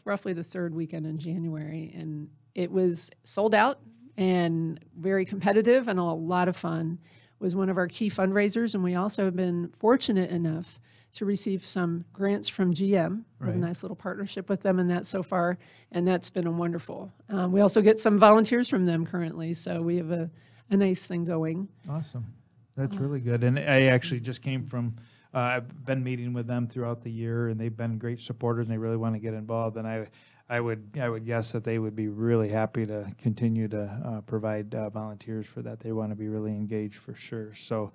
roughly 0.05 0.33
the 0.33 0.45
third 0.45 0.73
weekend 0.73 1.05
in 1.05 1.19
January. 1.19 1.93
And 1.97 2.29
it 2.55 2.71
was 2.71 3.11
sold 3.25 3.55
out 3.55 3.81
and 4.17 4.79
very 4.97 5.25
competitive 5.25 5.89
and 5.89 5.99
a 5.99 6.05
lot 6.05 6.47
of 6.47 6.57
fun. 6.57 6.99
Was 7.43 7.57
one 7.57 7.69
of 7.69 7.77
our 7.77 7.89
key 7.89 8.09
fundraisers, 8.09 8.75
and 8.75 8.85
we 8.85 8.95
also 8.95 9.25
have 9.25 9.35
been 9.35 9.69
fortunate 9.77 10.31
enough 10.31 10.79
to 11.15 11.25
receive 11.25 11.67
some 11.67 12.05
grants 12.13 12.49
from 12.49 12.73
GM. 12.73 13.25
Have 13.45 13.55
a 13.55 13.59
nice 13.59 13.83
little 13.83 13.97
partnership 13.97 14.49
with 14.49 14.63
them 14.63 14.79
in 14.79 14.87
that 14.89 15.07
so 15.07 15.25
far, 15.25 15.59
and 15.91 16.07
that's 16.07 16.31
been 16.31 16.47
a 16.47 16.53
wonderful. 16.53 17.13
Um, 17.29 17.51
we 17.51 17.61
also 17.61 17.83
get 17.83 17.99
some 17.99 18.19
volunteers 18.19 18.69
from 18.69 18.87
them 18.87 19.05
currently, 19.05 19.55
so 19.55 19.83
we 19.83 19.97
have 19.97 20.13
a, 20.13 20.31
a 20.71 20.77
nice 20.77 21.07
thing 21.07 21.25
going. 21.25 21.69
Awesome. 21.91 22.33
That's 22.77 22.97
really 22.97 23.21
good. 23.21 23.45
And 23.45 23.59
I 23.59 23.83
actually 23.87 24.21
just 24.21 24.41
came 24.41 24.65
from, 24.65 24.95
uh, 25.35 25.39
I've 25.39 25.85
been 25.85 26.03
meeting 26.03 26.33
with 26.33 26.47
them 26.47 26.69
throughout 26.69 27.03
the 27.03 27.11
year, 27.11 27.49
and 27.49 27.61
they've 27.61 27.77
been 27.77 27.99
great 27.99 28.21
supporters, 28.21 28.67
and 28.67 28.73
they 28.73 28.79
really 28.79 28.97
want 28.97 29.15
to 29.17 29.19
get 29.19 29.35
involved. 29.35 29.77
And 29.77 29.87
I, 29.87 30.07
I 30.49 30.61
would, 30.61 30.99
I 31.01 31.09
would 31.09 31.25
guess 31.25 31.53
that 31.53 31.65
they 31.65 31.79
would 31.79 31.97
be 31.97 32.09
really 32.09 32.49
happy 32.51 32.85
to 32.87 33.11
continue 33.19 33.69
to 33.69 33.83
uh, 34.05 34.21
provide 34.23 34.75
uh, 34.75 34.91
volunteers 34.91 35.47
for 35.47 35.63
that. 35.63 35.81
They 35.81 35.93
want 35.93 36.11
to 36.11 36.17
be 36.17 36.29
really 36.29 36.53
engaged 36.53 36.97
for 36.97 37.15
sure. 37.15 37.55
So, 37.55 37.93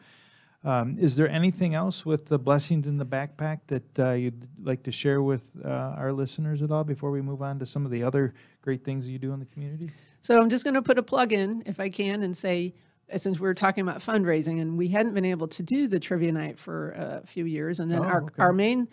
Um, 0.63 0.97
is 0.99 1.15
there 1.15 1.29
anything 1.29 1.75
else 1.75 2.03
with 2.05 2.25
the 2.25 2.39
blessings 2.39 2.87
in 2.87 2.97
the 2.97 3.05
backpack 3.05 3.59
that 3.67 3.99
uh, 3.99 4.11
you'd 4.13 4.47
like 4.63 4.81
to 4.83 4.91
share 4.91 5.21
with 5.21 5.53
uh, 5.63 5.69
our 6.01 6.11
listeners 6.11 6.61
at 6.61 6.71
all 6.71 6.83
before 6.83 7.11
we 7.11 7.21
move 7.21 7.41
on 7.43 7.59
to 7.59 7.65
some 7.65 7.85
of 7.85 7.91
the 7.91 8.03
other 8.03 8.33
great 8.63 8.83
things 8.83 9.07
you 9.07 9.19
do 9.19 9.31
in 9.33 9.39
the 9.39 9.45
community? 9.45 9.91
So 10.19 10.41
I'm 10.41 10.49
just 10.49 10.63
going 10.63 10.73
to 10.73 10.81
put 10.81 10.97
a 10.97 11.03
plug 11.03 11.31
in, 11.31 11.61
if 11.67 11.79
I 11.79 11.89
can, 11.89 12.23
and 12.23 12.35
say, 12.35 12.73
uh, 13.13 13.17
since 13.19 13.39
we 13.39 13.47
were 13.47 13.53
talking 13.53 13.87
about 13.87 13.99
fundraising, 14.01 14.59
and 14.59 14.77
we 14.77 14.87
hadn't 14.89 15.13
been 15.13 15.25
able 15.25 15.47
to 15.47 15.63
do 15.63 15.87
the 15.87 15.99
trivia 15.99 16.31
night 16.31 16.57
for 16.59 16.91
a 17.23 17.27
few 17.27 17.45
years, 17.45 17.79
and 17.79 17.89
then 17.91 17.99
Oh, 17.99 18.03
our, 18.11 18.23
okay. 18.23 18.41
our 18.41 18.51
main 18.51 18.89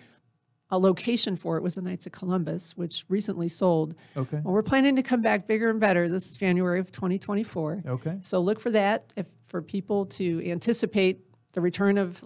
uh, 0.75 0.78
location 0.78 1.37
for 1.37 1.57
it 1.57 1.62
was 1.62 1.76
the 1.76 1.83
Knights 1.83 2.07
of 2.07 2.12
Columbus, 2.12 2.76
which 2.76 3.04
recently 3.09 3.49
sold. 3.49 3.95
Okay. 4.16 4.40
Well, 4.43 4.54
we're 4.54 4.62
planning 4.62 4.97
to 4.97 5.02
come 5.02 5.23
back 5.23 5.47
bigger 5.47 5.71
and 5.71 5.78
better 5.81 6.09
this 6.09 6.33
January 6.33 6.81
of 6.81 6.90
2024. 6.90 7.83
Okay. 7.87 8.16
So 8.21 8.40
look 8.40 8.61
for 8.61 8.71
that 8.71 9.12
if 9.16 9.26
for 9.45 9.62
people 9.62 10.07
to 10.07 10.49
anticipate 10.50 11.21
the 11.52 11.61
return 11.61 11.99
of 11.99 12.23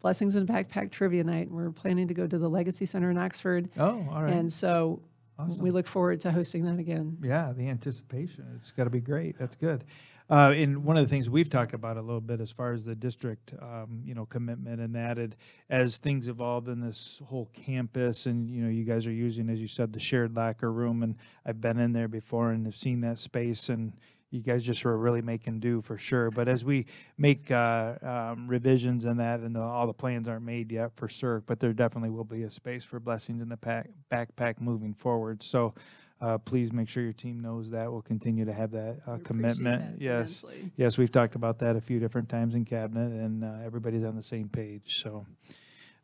Blessings 0.00 0.34
in 0.34 0.44
the 0.44 0.52
Backpack 0.52 0.90
Trivia 0.90 1.22
Night. 1.22 1.48
We're 1.48 1.70
planning 1.70 2.08
to 2.08 2.14
go 2.14 2.26
to 2.26 2.36
the 2.38 2.48
Legacy 2.50 2.86
Center 2.86 3.10
in 3.12 3.18
Oxford, 3.18 3.68
Oh, 3.78 4.04
all 4.10 4.22
right. 4.24 4.32
and 4.32 4.52
so 4.52 5.00
Awesome. 5.48 5.62
we 5.62 5.70
look 5.70 5.86
forward 5.86 6.20
to 6.22 6.32
hosting 6.32 6.64
that 6.64 6.78
again. 6.78 7.18
Yeah, 7.22 7.52
the 7.56 7.68
anticipation. 7.68 8.46
It's 8.56 8.72
got 8.72 8.84
to 8.84 8.90
be 8.90 9.00
great. 9.00 9.38
That's 9.38 9.56
good. 9.56 9.84
Uh, 10.30 10.52
and 10.56 10.84
one 10.84 10.96
of 10.96 11.04
the 11.04 11.08
things 11.08 11.28
we've 11.28 11.50
talked 11.50 11.74
about 11.74 11.96
a 11.96 12.00
little 12.00 12.20
bit 12.20 12.40
as 12.40 12.50
far 12.50 12.72
as 12.72 12.84
the 12.84 12.94
district, 12.94 13.52
um, 13.60 14.00
you 14.04 14.14
know, 14.14 14.24
commitment 14.24 14.80
and 14.80 14.94
that, 14.94 15.18
and 15.18 15.36
as 15.68 15.98
things 15.98 16.28
evolve 16.28 16.68
in 16.68 16.80
this 16.80 17.20
whole 17.26 17.50
campus, 17.52 18.24
and 18.26 18.48
you 18.48 18.62
know, 18.62 18.70
you 18.70 18.84
guys 18.84 19.06
are 19.06 19.12
using, 19.12 19.50
as 19.50 19.60
you 19.60 19.66
said, 19.68 19.92
the 19.92 20.00
shared 20.00 20.34
locker 20.34 20.72
room, 20.72 21.02
and 21.02 21.16
I've 21.44 21.60
been 21.60 21.78
in 21.78 21.92
there 21.92 22.08
before 22.08 22.50
and 22.50 22.64
have 22.64 22.76
seen 22.76 23.02
that 23.02 23.18
space, 23.18 23.68
and 23.68 23.92
you 24.32 24.40
guys 24.40 24.64
just 24.64 24.84
were 24.84 24.96
really 24.96 25.22
making 25.22 25.60
do 25.60 25.82
for 25.82 25.98
sure. 25.98 26.30
But 26.30 26.48
as 26.48 26.64
we 26.64 26.86
make 27.18 27.50
uh, 27.50 27.94
um, 28.02 28.48
revisions 28.48 29.04
in 29.04 29.18
that, 29.18 29.40
and 29.40 29.54
the, 29.54 29.60
all 29.60 29.86
the 29.86 29.92
plans 29.92 30.26
aren't 30.26 30.44
made 30.44 30.72
yet 30.72 30.96
for 30.96 31.06
CERC, 31.06 31.42
but 31.46 31.60
there 31.60 31.72
definitely 31.72 32.10
will 32.10 32.24
be 32.24 32.42
a 32.44 32.50
space 32.50 32.82
for 32.82 32.98
blessings 32.98 33.42
in 33.42 33.48
the 33.48 33.56
pack, 33.56 33.90
backpack 34.10 34.60
moving 34.60 34.94
forward. 34.94 35.42
So 35.42 35.74
uh, 36.22 36.38
please 36.38 36.72
make 36.72 36.88
sure 36.88 37.02
your 37.02 37.12
team 37.12 37.40
knows 37.40 37.70
that. 37.70 37.92
We'll 37.92 38.00
continue 38.00 38.44
to 38.44 38.52
have 38.52 38.70
that 38.70 39.00
uh, 39.06 39.18
commitment. 39.22 39.98
that 39.98 40.02
Yes. 40.02 40.42
immensely. 40.44 40.72
Yes, 40.76 40.96
we've 40.96 41.12
talked 41.12 41.34
about 41.34 41.58
that 41.58 41.76
a 41.76 41.80
few 41.80 42.00
different 42.00 42.28
times 42.28 42.54
in 42.54 42.64
cabinet, 42.64 43.12
and 43.12 43.44
uh, 43.44 43.54
everybody's 43.64 44.04
on 44.04 44.16
the 44.16 44.22
same 44.22 44.48
page. 44.48 45.02
So, 45.02 45.26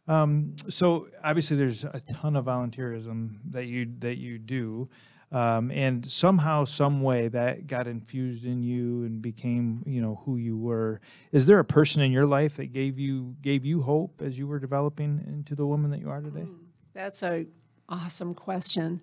um, 0.08 0.54
so 0.68 1.08
obviously, 1.22 1.56
there's 1.56 1.84
a 1.84 2.02
ton 2.12 2.34
of 2.34 2.46
volunteerism 2.46 3.38
that 3.50 3.66
you 3.66 3.88
that 4.00 4.16
you 4.18 4.38
do, 4.38 4.88
um, 5.30 5.70
and 5.70 6.10
somehow, 6.10 6.64
some 6.64 7.02
way, 7.02 7.28
that 7.28 7.66
got 7.66 7.86
infused 7.86 8.44
in 8.46 8.62
you 8.62 9.04
and 9.04 9.20
became, 9.20 9.82
you 9.86 10.00
know, 10.00 10.20
who 10.24 10.36
you 10.36 10.56
were. 10.56 11.00
Is 11.32 11.46
there 11.46 11.58
a 11.58 11.64
person 11.64 12.02
in 12.02 12.12
your 12.12 12.26
life 12.26 12.56
that 12.56 12.72
gave 12.72 12.98
you 12.98 13.36
gave 13.42 13.64
you 13.64 13.82
hope 13.82 14.22
as 14.24 14.38
you 14.38 14.46
were 14.46 14.58
developing 14.58 15.22
into 15.26 15.54
the 15.54 15.66
woman 15.66 15.90
that 15.90 16.00
you 16.00 16.10
are 16.10 16.20
today? 16.20 16.46
That's 16.94 17.22
a 17.22 17.46
awesome 17.88 18.34
question. 18.34 19.02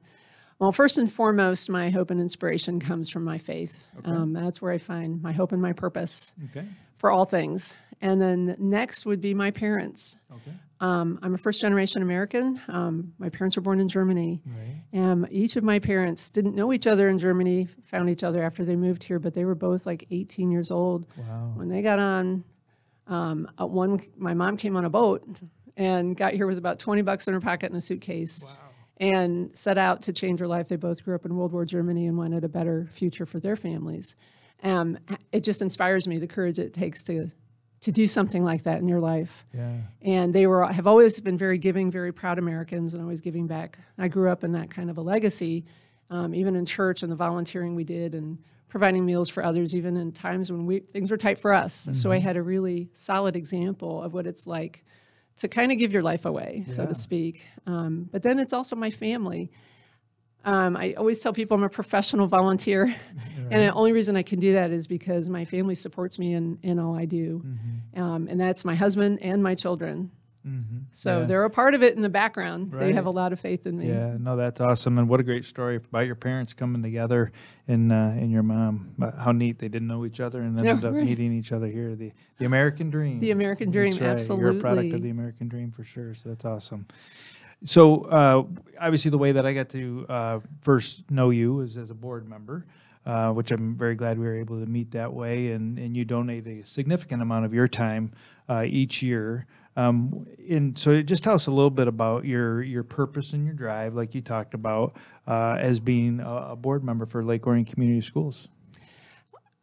Well, 0.57 0.71
first 0.71 0.97
and 0.97 1.11
foremost, 1.11 1.69
my 1.69 1.89
hope 1.89 2.11
and 2.11 2.19
inspiration 2.21 2.79
comes 2.79 3.09
from 3.09 3.23
my 3.25 3.37
faith. 3.37 3.85
Um, 4.05 4.31
that's 4.33 4.61
where 4.61 4.71
I 4.71 4.77
find 4.77 5.21
my 5.21 5.33
hope 5.33 5.51
and 5.51 5.61
my 5.61 5.73
purpose 5.73 6.31
Okay. 6.45 6.65
for 6.95 7.11
all 7.11 7.25
things. 7.25 7.75
And 8.01 8.21
then 8.21 8.55
next 8.59 9.05
would 9.05 9.21
be 9.21 9.33
my 9.33 9.51
parents. 9.51 10.17
Okay. 10.31 10.51
Um, 10.81 11.19
I'm 11.23 11.33
a 11.33 11.37
first 11.37 11.61
generation 11.61 12.01
American. 12.01 12.59
Um, 12.67 13.13
my 13.17 13.29
parents 13.29 13.55
were 13.55 13.61
born 13.61 13.79
in 13.79 13.87
Germany. 13.87 14.41
Right. 14.45 15.01
Um, 15.01 15.25
each 15.31 15.55
of 15.55 15.63
my 15.63 15.79
parents 15.79 16.29
didn't 16.29 16.55
know 16.55 16.73
each 16.73 16.85
other 16.85 17.07
in 17.07 17.17
Germany, 17.17 17.67
found 17.83 18.09
each 18.09 18.23
other 18.23 18.43
after 18.43 18.65
they 18.65 18.75
moved 18.75 19.03
here, 19.03 19.17
but 19.17 19.33
they 19.33 19.45
were 19.45 19.55
both 19.55 19.85
like 19.85 20.05
18 20.11 20.51
years 20.51 20.71
old. 20.71 21.07
Wow. 21.17 21.53
When 21.55 21.69
they 21.69 21.81
got 21.81 21.99
on, 21.99 22.43
um, 23.07 23.49
uh, 23.59 23.65
one, 23.65 24.01
my 24.17 24.33
mom 24.33 24.57
came 24.57 24.75
on 24.75 24.83
a 24.83 24.89
boat 24.89 25.25
and 25.77 26.15
got 26.15 26.33
here 26.33 26.47
with 26.47 26.57
about 26.57 26.79
20 26.79 27.01
bucks 27.03 27.27
in 27.27 27.33
her 27.33 27.41
pocket 27.41 27.67
and 27.67 27.77
a 27.77 27.81
suitcase 27.81 28.45
and 28.97 29.57
set 29.57 29.77
out 29.77 30.03
to 30.03 30.13
change 30.13 30.39
her 30.39 30.47
life. 30.47 30.67
They 30.67 30.75
both 30.75 31.03
grew 31.03 31.15
up 31.15 31.25
in 31.25 31.35
World 31.35 31.51
War 31.51 31.65
Germany 31.65 32.07
and 32.07 32.17
wanted 32.17 32.43
a 32.43 32.49
better 32.49 32.87
future 32.91 33.25
for 33.25 33.39
their 33.39 33.55
families. 33.55 34.15
Um, 34.63 34.97
it 35.31 35.43
just 35.43 35.61
inspires 35.61 36.07
me 36.07 36.17
the 36.17 36.27
courage 36.27 36.59
it 36.59 36.73
takes 36.73 37.03
to 37.05 37.29
to 37.85 37.91
do 37.91 38.07
something 38.07 38.43
like 38.43 38.63
that 38.63 38.79
in 38.79 38.87
your 38.87 38.99
life. 38.99 39.45
Yeah. 39.53 39.77
And 40.01 40.33
they 40.33 40.47
were 40.47 40.65
have 40.65 40.87
always 40.87 41.21
been 41.21 41.37
very 41.37 41.59
giving, 41.59 41.91
very 41.91 42.11
proud 42.11 42.39
Americans, 42.39 42.95
and 42.95 43.03
always 43.03 43.21
giving 43.21 43.45
back. 43.45 43.77
I 43.99 44.07
grew 44.07 44.29
up 44.29 44.43
in 44.43 44.51
that 44.53 44.71
kind 44.71 44.89
of 44.89 44.97
a 44.97 45.01
legacy, 45.01 45.65
um, 46.09 46.33
even 46.33 46.55
in 46.55 46.65
church 46.65 47.03
and 47.03 47.11
the 47.11 47.15
volunteering 47.15 47.75
we 47.75 47.83
did 47.83 48.15
and 48.15 48.39
providing 48.69 49.05
meals 49.05 49.29
for 49.29 49.43
others, 49.43 49.75
even 49.75 49.97
in 49.97 50.11
times 50.11 50.51
when 50.51 50.65
we 50.65 50.79
things 50.79 51.11
were 51.11 51.17
tight 51.17 51.37
for 51.37 51.53
us. 51.53 51.87
So 51.93 52.11
I 52.11 52.17
had 52.17 52.37
a 52.37 52.41
really 52.41 52.89
solid 52.93 53.35
example 53.35 54.01
of 54.01 54.15
what 54.15 54.25
it's 54.25 54.47
like 54.47 54.83
to 55.37 55.47
kind 55.47 55.71
of 55.71 55.77
give 55.77 55.93
your 55.93 56.01
life 56.01 56.25
away, 56.25 56.65
so 56.71 56.87
to 56.87 56.95
speak. 56.95 57.43
Um, 57.67 58.09
but 58.11 58.23
then 58.23 58.39
it's 58.39 58.53
also 58.53 58.75
my 58.75 58.89
family. 58.89 59.51
Um, 60.45 60.77
I 60.77 60.93
always 60.93 61.19
tell 61.19 61.33
people 61.33 61.57
I'm 61.57 61.63
a 61.63 61.69
professional 61.69 62.27
volunteer, 62.27 62.83
and 63.51 63.61
the 63.63 63.73
only 63.73 63.91
reason 63.93 64.15
I 64.15 64.23
can 64.23 64.39
do 64.39 64.53
that 64.53 64.71
is 64.71 64.85
because 64.87 65.27
my 65.27 65.43
family 65.45 65.75
supports 65.75 66.19
me 66.19 66.33
in, 66.33 66.59
in 66.61 66.79
all 66.79 66.95
I 66.95 67.05
do. 67.05 67.43
Um, 67.95 68.27
and 68.29 68.39
that's 68.39 68.63
my 68.63 68.75
husband 68.75 69.19
and 69.21 69.41
my 69.41 69.55
children. 69.55 70.11
Mm-hmm. 70.45 70.77
So 70.91 71.19
Yeah. 71.21 71.25
they're 71.25 71.43
a 71.45 71.49
part 71.49 71.73
of 71.73 71.81
it 71.81 71.95
in 71.95 72.03
the 72.03 72.09
background. 72.09 72.71
They 72.71 72.93
have 72.93 73.07
a 73.07 73.09
lot 73.11 73.33
of 73.33 73.39
faith 73.39 73.65
in 73.65 73.79
me. 73.79 73.87
Yeah, 73.87 74.15
no, 74.19 74.35
that's 74.37 74.61
awesome, 74.61 74.99
and 74.99 75.09
what 75.09 75.19
a 75.19 75.23
great 75.23 75.43
story 75.45 75.77
about 75.77 76.05
your 76.05 76.13
parents 76.15 76.53
coming 76.53 76.83
together 76.83 77.31
and 77.67 77.91
uh, 77.91 77.95
and 77.95 78.31
your 78.31 78.43
mom. 78.43 78.93
How 79.17 79.31
neat 79.31 79.57
they 79.57 79.69
didn't 79.69 79.87
know 79.87 80.05
each 80.05 80.19
other 80.19 80.41
and 80.41 80.55
Yeah, 80.63 80.69
ended 80.71 80.85
up 80.85 80.93
meeting 80.93 81.33
each 81.33 81.51
other 81.51 81.65
here. 81.65 81.95
The 81.95 82.11
the 82.37 82.45
American 82.45 82.91
dream. 82.91 83.19
The 83.19 83.31
American 83.31 83.71
dream, 83.71 83.95
That's 83.97 84.29
right. 84.29 84.37
You're 84.37 84.51
a 84.51 84.61
product 84.61 84.93
of 84.93 85.01
the 85.01 85.09
American 85.09 85.47
dream 85.47 85.71
for 85.71 85.83
sure. 85.83 86.13
So 86.13 86.29
that's 86.29 86.45
awesome. 86.45 86.85
So 87.65 88.03
uh, 88.03 88.43
obviously, 88.79 89.11
the 89.11 89.17
way 89.17 89.31
that 89.33 89.45
I 89.45 89.53
got 89.53 89.69
to 89.69 90.05
uh, 90.07 90.39
first 90.61 91.09
know 91.11 91.31
you 91.31 91.61
is 91.61 91.77
as 91.77 91.89
a 91.89 91.95
board 91.95 92.29
member. 92.29 92.65
Uh, 93.05 93.31
which 93.31 93.51
I'm 93.51 93.75
very 93.75 93.93
glad 93.93 94.17
we 94.17 94.25
were 94.25 94.35
able 94.35 94.59
to 94.59 94.65
meet 94.65 94.89
that 94.89 95.13
way, 95.13 95.51
and, 95.51 95.77
and 95.77 95.95
you 95.95 96.05
donate 96.05 96.47
a 96.47 96.65
significant 96.65 97.21
amount 97.21 97.45
of 97.45 97.53
your 97.53 97.67
time 97.67 98.11
uh, 98.49 98.63
each 98.63 99.03
year. 99.03 99.45
Um, 99.77 100.25
and 100.49 100.75
so, 100.75 101.03
just 101.03 101.23
tell 101.23 101.35
us 101.35 101.45
a 101.45 101.51
little 101.51 101.69
bit 101.69 101.87
about 101.87 102.25
your 102.25 102.63
your 102.63 102.83
purpose 102.83 103.33
and 103.33 103.45
your 103.45 103.53
drive, 103.53 103.93
like 103.93 104.15
you 104.15 104.21
talked 104.21 104.55
about, 104.55 104.97
uh, 105.27 105.55
as 105.59 105.79
being 105.79 106.19
a, 106.19 106.35
a 106.53 106.55
board 106.55 106.83
member 106.83 107.05
for 107.05 107.23
Lake 107.23 107.45
Orion 107.45 107.65
Community 107.65 108.01
Schools. 108.01 108.47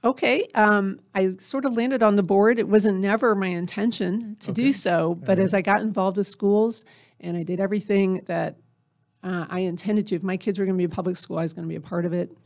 Okay. 0.05 0.49
Um, 0.55 1.01
I 1.15 1.35
sort 1.39 1.65
of 1.65 1.77
landed 1.77 2.03
on 2.03 2.17
the 2.17 2.23
board. 2.23 2.59
It 2.59 2.69
wasn't 2.69 3.01
never 3.01 3.35
my 3.35 3.47
intention 3.47 4.37
to 4.41 4.53
do 4.53 4.73
so, 4.73 5.15
but 5.15 5.39
as 5.39 5.55
I 5.55 5.63
got 5.63 5.81
involved 5.81 6.17
with 6.17 6.27
schools 6.27 6.85
and 7.23 7.37
I 7.37 7.43
did 7.43 7.61
everything 7.61 8.23
that 8.27 8.57
uh, 9.23 9.47
I 9.49 9.61
intended 9.61 10.07
to, 10.09 10.17
if 10.17 10.23
my 10.23 10.37
kids 10.37 10.59
were 10.59 10.65
going 10.65 10.77
to 10.77 10.79
be 10.79 10.85
in 10.85 10.91
public 10.91 11.17
school, 11.17 11.39
I 11.39 11.43
was 11.43 11.53
going 11.53 11.65
to 11.65 11.69
be 11.69 11.77
a 11.77 11.81
part 11.81 12.05
of 12.05 12.13
it. 12.13 12.37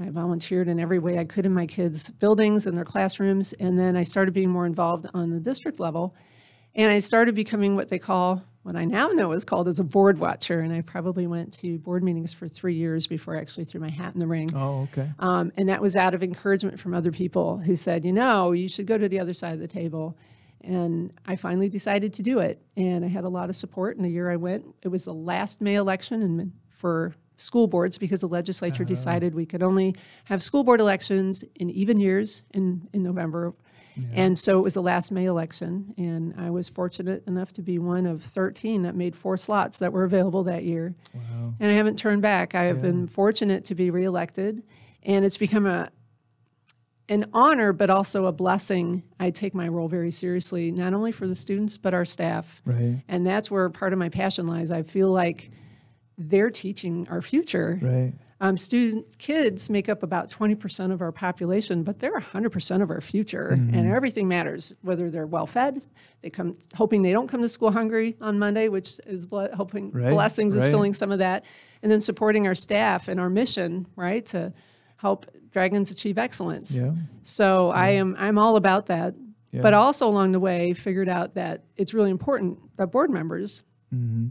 I 0.00 0.08
volunteered 0.08 0.68
in 0.68 0.80
every 0.80 0.98
way 0.98 1.18
I 1.18 1.24
could 1.24 1.44
in 1.44 1.52
my 1.52 1.66
kids' 1.66 2.08
buildings 2.10 2.66
and 2.66 2.76
their 2.76 2.84
classrooms, 2.84 3.52
and 3.54 3.78
then 3.78 3.96
I 3.96 4.04
started 4.04 4.32
being 4.32 4.48
more 4.48 4.64
involved 4.64 5.06
on 5.12 5.30
the 5.30 5.40
district 5.40 5.80
level, 5.80 6.14
and 6.74 6.90
I 6.90 7.00
started 7.00 7.34
becoming 7.34 7.76
what 7.76 7.88
they 7.88 7.98
call, 7.98 8.42
what 8.62 8.74
I 8.74 8.86
now 8.86 9.08
know 9.08 9.32
is 9.32 9.44
called 9.44 9.68
as 9.68 9.80
a 9.80 9.84
board 9.84 10.18
watcher, 10.18 10.60
and 10.60 10.72
I 10.72 10.80
probably 10.80 11.26
went 11.26 11.52
to 11.54 11.78
board 11.78 12.02
meetings 12.02 12.32
for 12.32 12.48
three 12.48 12.74
years 12.74 13.06
before 13.06 13.36
I 13.36 13.40
actually 13.40 13.64
threw 13.64 13.80
my 13.80 13.90
hat 13.90 14.14
in 14.14 14.20
the 14.20 14.26
ring. 14.26 14.48
Oh, 14.54 14.88
okay. 14.92 15.10
Um, 15.18 15.52
and 15.58 15.68
that 15.68 15.82
was 15.82 15.94
out 15.94 16.14
of 16.14 16.22
encouragement 16.22 16.80
from 16.80 16.94
other 16.94 17.12
people 17.12 17.58
who 17.58 17.76
said, 17.76 18.04
you 18.04 18.12
know, 18.12 18.52
you 18.52 18.68
should 18.68 18.86
go 18.86 18.96
to 18.96 19.08
the 19.10 19.20
other 19.20 19.34
side 19.34 19.52
of 19.52 19.60
the 19.60 19.68
table. 19.68 20.16
And 20.62 21.12
I 21.26 21.36
finally 21.36 21.68
decided 21.68 22.14
to 22.14 22.22
do 22.22 22.38
it. 22.38 22.62
And 22.76 23.04
I 23.04 23.08
had 23.08 23.24
a 23.24 23.28
lot 23.28 23.48
of 23.48 23.56
support. 23.56 23.96
And 23.96 24.04
the 24.04 24.10
year 24.10 24.30
I 24.30 24.36
went, 24.36 24.64
it 24.82 24.88
was 24.88 25.04
the 25.04 25.14
last 25.14 25.60
May 25.60 25.74
election 25.74 26.22
in, 26.22 26.52
for 26.70 27.14
school 27.36 27.66
boards 27.66 27.98
because 27.98 28.20
the 28.20 28.28
legislature 28.28 28.84
uh-huh. 28.84 28.88
decided 28.88 29.34
we 29.34 29.46
could 29.46 29.62
only 29.62 29.94
have 30.24 30.42
school 30.42 30.64
board 30.64 30.80
elections 30.80 31.44
in 31.56 31.70
even 31.70 31.98
years 31.98 32.42
in, 32.54 32.88
in 32.92 33.02
November. 33.02 33.52
And 34.14 34.38
so 34.38 34.58
it 34.58 34.62
was 34.62 34.74
the 34.74 34.82
last 34.82 35.12
May 35.12 35.26
election. 35.26 35.94
And 35.98 36.34
I 36.38 36.50
was 36.50 36.68
fortunate 36.68 37.26
enough 37.26 37.52
to 37.54 37.62
be 37.62 37.78
one 37.78 38.06
of 38.06 38.22
13 38.22 38.82
that 38.82 38.94
made 38.94 39.14
four 39.14 39.36
slots 39.36 39.78
that 39.78 39.92
were 39.92 40.04
available 40.04 40.44
that 40.44 40.64
year 40.64 40.94
Wow. 41.14 41.54
and 41.60 41.70
I 41.70 41.74
haven't 41.74 41.98
turned 41.98 42.22
back. 42.22 42.54
I 42.54 42.64
have 42.64 42.80
been 42.80 43.06
fortunate 43.06 43.66
to 43.66 43.74
be 43.74 43.90
reelected, 43.90 44.62
and 45.02 45.24
it's 45.24 45.36
become 45.36 45.66
a 45.66 45.90
an 47.08 47.26
honor, 47.32 47.72
but 47.72 47.90
also 47.90 48.26
a 48.26 48.32
blessing. 48.32 49.02
I 49.18 49.30
take 49.30 49.54
my 49.54 49.68
role 49.68 49.88
very 49.88 50.10
seriously, 50.10 50.70
not 50.70 50.94
only 50.94 51.12
for 51.12 51.26
the 51.26 51.34
students 51.34 51.76
but 51.76 51.94
our 51.94 52.04
staff, 52.04 52.62
Right. 52.64 53.02
and 53.08 53.26
that's 53.26 53.50
where 53.50 53.68
part 53.70 53.92
of 53.92 53.98
my 53.98 54.08
passion 54.08 54.46
lies. 54.46 54.70
I 54.70 54.82
feel 54.82 55.08
like 55.10 55.50
they're 56.18 56.50
teaching 56.50 57.06
our 57.10 57.20
future. 57.22 57.78
Right. 57.82 58.12
Um, 58.40 58.56
students, 58.56 59.14
kids 59.16 59.70
make 59.70 59.88
up 59.88 60.02
about 60.02 60.28
20% 60.30 60.90
of 60.92 61.00
our 61.00 61.12
population, 61.12 61.84
but 61.84 62.00
they're 62.00 62.18
100% 62.18 62.82
of 62.82 62.90
our 62.90 63.00
future, 63.00 63.52
Mm-hmm. 63.56 63.74
and 63.74 63.92
everything 63.92 64.26
matters. 64.26 64.74
Whether 64.82 65.10
they're 65.10 65.26
well 65.26 65.46
fed, 65.46 65.80
they 66.22 66.30
come 66.30 66.56
hoping 66.74 67.02
they 67.02 67.12
don't 67.12 67.28
come 67.28 67.42
to 67.42 67.48
school 67.48 67.70
hungry 67.70 68.16
on 68.20 68.38
Monday, 68.38 68.68
which 68.68 68.98
is 69.06 69.26
ble- 69.26 69.48
hoping 69.54 69.90
Right, 69.92 70.10
blessings 70.10 70.54
is 70.54 70.66
filling 70.66 70.92
some 70.94 71.12
of 71.12 71.18
that, 71.20 71.44
and 71.82 71.90
then 71.92 72.00
supporting 72.00 72.46
our 72.48 72.54
staff 72.56 73.06
and 73.08 73.20
our 73.20 73.30
mission, 73.30 73.86
right, 73.96 74.24
to 74.26 74.52
help 74.96 75.26
Dragons 75.52 75.90
achieve 75.90 76.18
excellence. 76.18 76.76
Yeah. 76.76 76.92
So 77.22 77.70
I 77.70 77.90
am 77.90 78.16
I'm 78.18 78.38
all 78.38 78.56
about 78.56 78.86
that. 78.86 79.14
Yeah. 79.52 79.60
But 79.60 79.74
also 79.74 80.08
along 80.08 80.32
the 80.32 80.40
way, 80.40 80.72
figured 80.72 81.08
out 81.08 81.34
that 81.34 81.64
it's 81.76 81.92
really 81.92 82.10
important 82.10 82.58
that 82.76 82.90
board 82.90 83.10
members 83.10 83.62
hmm 83.90 84.28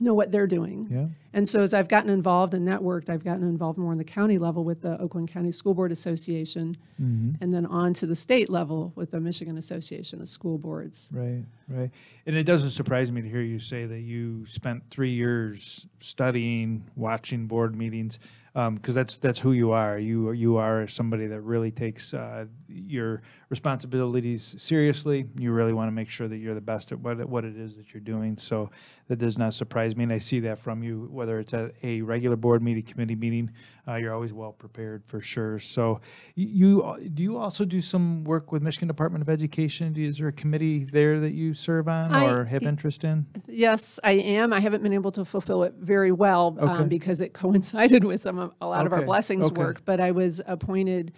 know 0.00 0.14
what 0.14 0.32
they're 0.32 0.48
doing. 0.48 0.88
Yeah. 0.90 1.06
And 1.34 1.48
so 1.48 1.62
as 1.62 1.74
I've 1.74 1.88
gotten 1.88 2.10
involved 2.10 2.54
and 2.54 2.66
networked, 2.66 3.10
I've 3.10 3.24
gotten 3.24 3.42
involved 3.42 3.76
more 3.76 3.90
on 3.90 3.98
the 3.98 4.04
county 4.04 4.38
level 4.38 4.64
with 4.64 4.80
the 4.80 4.98
Oakland 5.00 5.28
County 5.28 5.50
School 5.50 5.74
Board 5.74 5.92
Association, 5.92 6.76
hmm 6.96 7.32
and 7.40 7.52
then 7.52 7.66
on 7.66 7.92
to 7.94 8.06
the 8.06 8.14
state 8.14 8.48
level 8.48 8.92
with 8.94 9.10
the 9.10 9.20
Michigan 9.20 9.58
Association 9.58 10.20
of 10.20 10.28
School 10.28 10.56
Boards. 10.56 11.10
Right, 11.12 11.44
right. 11.68 11.90
And 12.26 12.36
it 12.36 12.44
doesn't 12.44 12.70
surprise 12.70 13.10
me 13.10 13.20
to 13.22 13.28
hear 13.28 13.42
you 13.42 13.58
say 13.58 13.84
that 13.86 14.00
you 14.00 14.46
spent 14.46 14.84
three 14.90 15.10
years 15.10 15.86
studying, 16.00 16.88
watching 16.94 17.46
board 17.46 17.74
meetings, 17.74 18.20
because 18.54 18.94
that's 18.94 19.16
that's 19.16 19.40
who 19.40 19.50
you 19.52 19.72
are. 19.72 19.98
You 19.98 20.30
you 20.30 20.58
are 20.58 20.86
somebody 20.86 21.26
that 21.26 21.40
really 21.40 21.72
takes 21.72 22.14
uh, 22.14 22.44
your 22.68 23.22
responsibilities 23.48 24.54
seriously. 24.58 25.26
You 25.36 25.50
really 25.50 25.72
want 25.72 25.88
to 25.88 25.92
make 25.92 26.08
sure 26.08 26.28
that 26.28 26.36
you're 26.36 26.54
the 26.54 26.60
best 26.60 26.92
at 26.92 27.00
what 27.00 27.18
what 27.28 27.44
it 27.44 27.56
is 27.56 27.76
that 27.76 27.92
you're 27.92 28.00
doing. 28.00 28.38
So 28.38 28.70
that 29.08 29.16
does 29.16 29.36
not 29.36 29.54
surprise 29.54 29.96
me, 29.96 30.04
and 30.04 30.12
I 30.12 30.18
see 30.18 30.40
that 30.40 30.60
from 30.60 30.84
you. 30.84 31.08
Whether 31.24 31.38
it's 31.40 31.54
at 31.54 31.72
a 31.82 32.02
regular 32.02 32.36
board 32.36 32.62
meeting, 32.62 32.82
committee 32.82 33.14
meeting, 33.14 33.50
uh, 33.88 33.94
you're 33.94 34.12
always 34.12 34.34
well 34.34 34.52
prepared 34.52 35.06
for 35.06 35.22
sure. 35.22 35.58
So 35.58 36.02
you 36.34 36.98
do 37.14 37.22
you 37.22 37.38
also 37.38 37.64
do 37.64 37.80
some 37.80 38.24
work 38.24 38.52
with 38.52 38.62
Michigan 38.62 38.88
Department 38.88 39.22
of 39.22 39.30
Education? 39.30 39.94
Do- 39.94 40.04
Is 40.04 40.18
there 40.18 40.28
a 40.28 40.32
committee 40.32 40.84
there 40.84 41.18
that 41.20 41.32
you 41.32 41.54
serve 41.54 41.88
on 41.88 42.12
I- 42.12 42.26
or 42.30 42.44
have 42.44 42.62
interest 42.64 43.04
in? 43.04 43.24
Yes, 43.48 43.98
I 44.04 44.12
am. 44.12 44.52
I 44.52 44.60
haven't 44.60 44.82
been 44.82 44.92
able 44.92 45.12
to 45.12 45.24
fulfill 45.24 45.62
it 45.62 45.72
very 45.80 46.12
well 46.12 46.58
Okay. 46.60 46.70
um, 46.82 46.88
because 46.90 47.22
it 47.22 47.32
coincided 47.42 48.04
with 48.04 48.20
some 48.20 48.38
of, 48.38 48.52
a 48.60 48.66
lot 48.66 48.84
of 48.84 48.92
our 48.92 48.98
Okay, 48.98 49.06
blessings 49.06 49.46
okay. 49.46 49.62
work. 49.62 49.82
But 49.86 50.00
I 50.00 50.10
was 50.10 50.42
appointed 50.46 51.12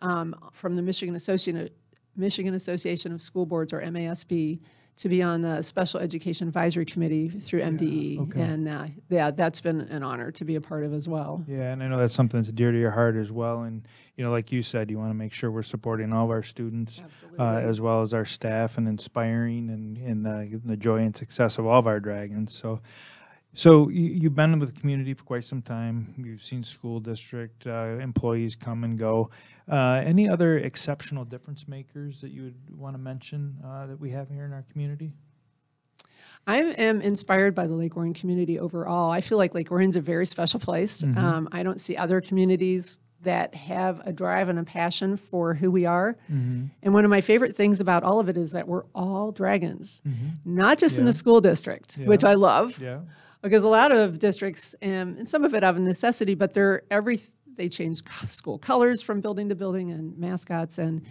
um, 0.00 0.34
from 0.52 0.74
the 0.74 0.82
Michigan 0.82 1.14
Association 1.14 1.68
Michigan 2.16 2.54
Association 2.54 3.12
of 3.12 3.22
School 3.22 3.46
Boards 3.46 3.72
or 3.72 3.80
MASB 3.80 4.60
to 4.94 5.08
be 5.08 5.22
on 5.22 5.40
the 5.40 5.62
Special 5.62 6.00
Education 6.00 6.48
Advisory 6.48 6.84
Committee 6.84 7.28
through 7.28 7.62
MDE, 7.62 8.20
okay. 8.20 8.40
and 8.42 8.68
uh, 8.68 8.86
yeah, 9.08 9.30
that's 9.30 9.60
been 9.60 9.80
an 9.80 10.02
honor 10.02 10.30
to 10.32 10.44
be 10.44 10.56
a 10.56 10.60
part 10.60 10.84
of 10.84 10.92
as 10.92 11.08
well. 11.08 11.42
Yeah, 11.48 11.72
and 11.72 11.82
I 11.82 11.88
know 11.88 11.98
that's 11.98 12.14
something 12.14 12.40
that's 12.40 12.52
dear 12.52 12.72
to 12.72 12.78
your 12.78 12.90
heart 12.90 13.16
as 13.16 13.32
well. 13.32 13.62
And 13.62 13.86
you 14.16 14.24
know, 14.24 14.30
like 14.30 14.52
you 14.52 14.62
said, 14.62 14.90
you 14.90 14.98
want 14.98 15.10
to 15.10 15.14
make 15.14 15.32
sure 15.32 15.50
we're 15.50 15.62
supporting 15.62 16.12
all 16.12 16.26
of 16.26 16.30
our 16.30 16.42
students 16.42 17.00
Absolutely. 17.02 17.38
uh, 17.38 17.60
as 17.60 17.80
well 17.80 18.02
as 18.02 18.12
our 18.12 18.26
staff 18.26 18.76
and 18.76 18.86
inspiring 18.86 19.70
and, 19.70 19.96
and 19.96 20.26
uh, 20.26 20.58
the 20.64 20.76
joy 20.76 20.98
and 20.98 21.16
success 21.16 21.58
of 21.58 21.66
all 21.66 21.78
of 21.78 21.86
our 21.86 21.98
dragons. 21.98 22.54
So, 22.54 22.80
so 23.54 23.88
you, 23.88 24.04
you've 24.04 24.34
been 24.34 24.58
with 24.58 24.74
the 24.74 24.80
community 24.80 25.14
for 25.14 25.24
quite 25.24 25.44
some 25.44 25.62
time. 25.62 26.14
You've 26.18 26.42
seen 26.42 26.62
school 26.64 27.00
district 27.00 27.66
uh, 27.66 27.98
employees 28.00 28.56
come 28.56 28.84
and 28.84 28.98
go. 28.98 29.30
Uh, 29.70 30.02
any 30.04 30.28
other 30.28 30.58
exceptional 30.58 31.24
difference 31.24 31.68
makers 31.68 32.20
that 32.20 32.30
you 32.30 32.42
would 32.44 32.78
want 32.78 32.94
to 32.94 32.98
mention 32.98 33.56
uh, 33.64 33.86
that 33.86 34.00
we 34.00 34.10
have 34.10 34.28
here 34.28 34.44
in 34.44 34.52
our 34.52 34.64
community? 34.72 35.12
I 36.46 36.58
am 36.58 37.00
inspired 37.00 37.54
by 37.54 37.66
the 37.68 37.74
Lake 37.74 37.96
Orion 37.96 38.14
community 38.14 38.58
overall. 38.58 39.10
I 39.10 39.20
feel 39.20 39.38
like 39.38 39.54
Lake 39.54 39.70
Orion's 39.70 39.96
a 39.96 40.00
very 40.00 40.26
special 40.26 40.58
place. 40.58 41.02
Mm-hmm. 41.02 41.18
Um, 41.18 41.48
I 41.52 41.62
don't 41.62 41.80
see 41.80 41.96
other 41.96 42.20
communities 42.20 42.98
that 43.20 43.54
have 43.54 44.00
a 44.04 44.12
drive 44.12 44.48
and 44.48 44.58
a 44.58 44.64
passion 44.64 45.16
for 45.16 45.54
who 45.54 45.70
we 45.70 45.86
are. 45.86 46.16
Mm-hmm. 46.32 46.64
And 46.82 46.94
one 46.94 47.04
of 47.04 47.10
my 47.10 47.20
favorite 47.20 47.54
things 47.54 47.80
about 47.80 48.02
all 48.02 48.18
of 48.18 48.28
it 48.28 48.36
is 48.36 48.50
that 48.52 48.66
we're 48.66 48.82
all 48.94 49.30
dragons, 49.30 50.02
Mm-hmm. 50.04 50.56
not 50.56 50.78
just 50.78 50.98
in 50.98 51.04
the 51.04 51.12
school 51.12 51.40
district, 51.40 51.94
which 51.98 52.24
I 52.24 52.34
love, 52.34 52.80
Yeah. 52.80 53.00
Because 53.42 53.64
a 53.64 53.68
lot 53.68 53.92
of 53.92 54.18
districts, 54.18 54.74
um, 54.82 55.16
and 55.18 55.28
some 55.28 55.44
of 55.44 55.54
it 55.54 55.64
out 55.64 55.74
of 55.74 55.80
necessity, 55.80 56.34
but 56.34 56.54
they're 56.54 56.82
every 56.90 57.20
they 57.56 57.68
change 57.68 58.02
school 58.26 58.58
colors 58.58 59.02
from 59.02 59.20
building 59.20 59.48
to 59.48 59.54
building 59.54 59.90
and 59.90 60.16
mascots, 60.16 60.78
and 60.78 61.02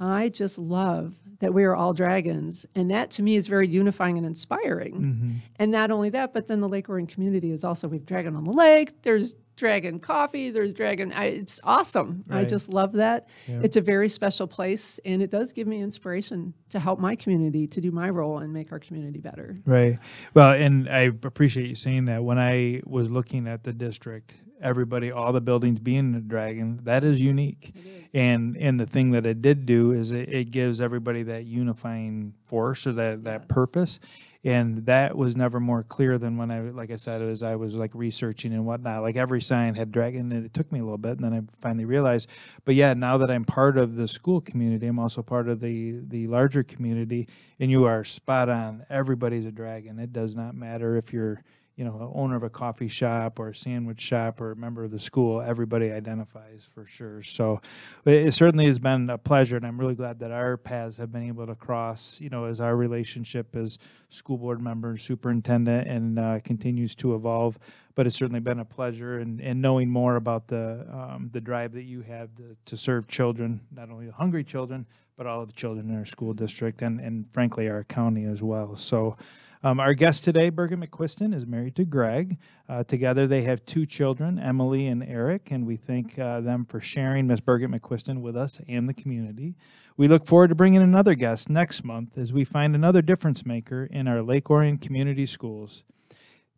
I 0.00 0.28
just 0.28 0.58
love 0.58 1.14
that 1.40 1.54
we 1.54 1.64
are 1.64 1.74
all 1.74 1.94
dragons, 1.94 2.66
and 2.74 2.90
that 2.90 3.10
to 3.12 3.22
me 3.22 3.36
is 3.36 3.46
very 3.46 3.68
unifying 3.68 4.16
and 4.16 4.26
inspiring. 4.26 4.94
Mm-hmm. 4.94 5.30
And 5.56 5.70
not 5.70 5.90
only 5.90 6.10
that, 6.10 6.32
but 6.32 6.48
then 6.48 6.60
the 6.60 6.68
Lake 6.68 6.88
Orion 6.88 7.06
community 7.06 7.52
is 7.52 7.62
also 7.64 7.86
we've 7.86 8.04
Dragon 8.04 8.34
on 8.34 8.44
the 8.44 8.52
Lake. 8.52 9.02
There's 9.02 9.36
Dragon 9.56 9.98
Coffee, 9.98 10.50
There's 10.50 10.72
Dragon. 10.72 11.12
I, 11.12 11.26
it's 11.26 11.60
awesome. 11.64 12.24
I 12.30 12.44
just 12.44 12.72
love 12.72 12.92
that. 12.92 13.28
Yeah. 13.48 13.60
It's 13.64 13.76
a 13.76 13.80
very 13.80 14.08
special 14.08 14.46
place, 14.46 15.00
and 15.04 15.20
it 15.20 15.30
does 15.30 15.52
give 15.52 15.66
me 15.66 15.80
inspiration 15.80 16.54
to 16.70 16.78
help 16.78 17.00
my 17.00 17.16
community 17.16 17.66
to 17.66 17.80
do 17.80 17.90
my 17.90 18.08
role 18.08 18.38
and 18.38 18.52
make 18.52 18.70
our 18.70 18.78
community 18.78 19.18
better. 19.18 19.58
Right. 19.66 19.98
Well, 20.32 20.52
and 20.52 20.88
I 20.88 21.10
appreciate 21.22 21.68
you 21.68 21.74
saying 21.74 22.04
that. 22.06 22.22
When 22.22 22.38
I 22.38 22.82
was 22.84 23.10
looking 23.10 23.48
at 23.48 23.64
the 23.64 23.72
district, 23.72 24.34
everybody, 24.60 25.10
all 25.10 25.32
the 25.32 25.40
buildings 25.40 25.78
being 25.78 26.14
a 26.14 26.20
dragon, 26.20 26.80
that 26.84 27.04
is 27.04 27.20
unique. 27.20 27.74
And 28.14 28.56
and 28.56 28.80
the 28.80 28.86
thing 28.86 29.10
that 29.12 29.26
it 29.26 29.42
did 29.42 29.66
do 29.66 29.92
is 29.92 30.12
it, 30.12 30.28
it 30.28 30.50
gives 30.50 30.80
everybody 30.80 31.22
that 31.24 31.44
unifying 31.44 32.34
force 32.44 32.86
or 32.86 32.92
that 32.92 33.24
that 33.24 33.40
Yes. 33.42 33.46
purpose. 33.48 34.00
And 34.44 34.86
that 34.86 35.16
was 35.16 35.36
never 35.36 35.58
more 35.58 35.82
clear 35.82 36.16
than 36.16 36.36
when 36.36 36.52
I, 36.52 36.60
like 36.60 36.92
I 36.92 36.96
said, 36.96 37.20
as 37.20 37.42
I 37.42 37.56
was 37.56 37.74
like 37.74 37.90
researching 37.92 38.52
and 38.52 38.64
whatnot. 38.64 39.02
Like 39.02 39.16
every 39.16 39.42
sign 39.42 39.74
had 39.74 39.90
dragon, 39.90 40.30
and 40.30 40.46
it 40.46 40.54
took 40.54 40.70
me 40.70 40.78
a 40.78 40.84
little 40.84 40.96
bit, 40.96 41.18
and 41.18 41.24
then 41.24 41.34
I 41.34 41.42
finally 41.60 41.84
realized. 41.84 42.30
But 42.64 42.76
yeah, 42.76 42.94
now 42.94 43.18
that 43.18 43.30
I'm 43.32 43.44
part 43.44 43.76
of 43.76 43.96
the 43.96 44.06
school 44.06 44.40
community, 44.40 44.86
I'm 44.86 45.00
also 45.00 45.22
part 45.22 45.48
of 45.48 45.60
the 45.60 46.00
the 46.06 46.28
larger 46.28 46.62
community. 46.62 47.28
And 47.58 47.70
you 47.70 47.84
are 47.86 48.04
spot 48.04 48.48
on. 48.48 48.86
Everybody's 48.88 49.44
a 49.44 49.50
dragon. 49.50 49.98
It 49.98 50.12
does 50.12 50.36
not 50.36 50.54
matter 50.54 50.96
if 50.96 51.12
you're 51.12 51.42
you 51.78 51.84
know, 51.84 52.12
owner 52.12 52.34
of 52.34 52.42
a 52.42 52.50
coffee 52.50 52.88
shop 52.88 53.38
or 53.38 53.50
a 53.50 53.54
sandwich 53.54 54.00
shop 54.00 54.40
or 54.40 54.50
a 54.50 54.56
member 54.56 54.82
of 54.82 54.90
the 54.90 54.98
school, 54.98 55.40
everybody 55.40 55.92
identifies 55.92 56.68
for 56.74 56.84
sure. 56.84 57.22
So 57.22 57.60
it, 58.04 58.34
certainly 58.34 58.66
has 58.66 58.80
been 58.80 59.08
a 59.08 59.16
pleasure, 59.16 59.56
and 59.56 59.64
I'm 59.64 59.78
really 59.78 59.94
glad 59.94 60.18
that 60.18 60.32
our 60.32 60.56
paths 60.56 60.96
have 60.96 61.12
been 61.12 61.22
able 61.22 61.46
to 61.46 61.54
cross, 61.54 62.20
you 62.20 62.30
know, 62.30 62.46
as 62.46 62.60
our 62.60 62.74
relationship 62.74 63.54
as 63.54 63.78
school 64.08 64.38
board 64.38 64.60
member, 64.60 64.90
and 64.90 65.00
superintendent, 65.00 65.86
and 65.86 66.18
uh, 66.18 66.40
continues 66.42 66.96
to 66.96 67.14
evolve. 67.14 67.56
But 67.94 68.08
it's 68.08 68.16
certainly 68.16 68.40
been 68.40 68.58
a 68.58 68.64
pleasure, 68.64 69.20
and, 69.20 69.40
and 69.40 69.62
knowing 69.62 69.88
more 69.88 70.16
about 70.16 70.48
the 70.48 70.84
um, 70.92 71.30
the 71.32 71.40
drive 71.40 71.74
that 71.74 71.84
you 71.84 72.00
have 72.00 72.34
to, 72.38 72.56
to 72.66 72.76
serve 72.76 73.06
children, 73.06 73.60
not 73.70 73.88
only 73.88 74.06
the 74.06 74.12
hungry 74.12 74.42
children, 74.42 74.84
but 75.16 75.28
all 75.28 75.42
of 75.42 75.46
the 75.46 75.54
children 75.54 75.88
in 75.90 75.96
our 75.96 76.06
school 76.06 76.34
district, 76.34 76.82
and, 76.82 76.98
and 76.98 77.26
frankly 77.32 77.68
our 77.68 77.84
county 77.84 78.24
as 78.24 78.42
well. 78.42 78.74
So. 78.74 79.16
Um, 79.62 79.80
our 79.80 79.94
guest 79.94 80.22
today, 80.22 80.50
Birgit 80.50 80.84
McQuiston, 80.84 81.34
is 81.34 81.46
married 81.46 81.74
to 81.76 81.84
Greg. 81.84 82.38
Uh, 82.68 82.84
together, 82.84 83.26
they 83.26 83.42
have 83.42 83.64
two 83.64 83.86
children, 83.86 84.38
Emily 84.38 84.86
and 84.86 85.02
Eric, 85.02 85.50
and 85.50 85.66
we 85.66 85.76
thank 85.76 86.18
uh, 86.18 86.40
them 86.40 86.64
for 86.64 86.80
sharing 86.80 87.26
Miss 87.26 87.40
Birgit 87.40 87.74
McQuiston 87.74 88.20
with 88.20 88.36
us 88.36 88.60
and 88.68 88.88
the 88.88 88.94
community. 88.94 89.56
We 89.96 90.06
look 90.06 90.26
forward 90.26 90.48
to 90.48 90.54
bringing 90.54 90.82
another 90.82 91.14
guest 91.14 91.50
next 91.50 91.82
month 91.82 92.16
as 92.16 92.32
we 92.32 92.44
find 92.44 92.74
another 92.74 93.02
difference 93.02 93.44
maker 93.44 93.88
in 93.90 94.06
our 94.06 94.22
Lake 94.22 94.48
Orion 94.48 94.78
community 94.78 95.26
schools. 95.26 95.82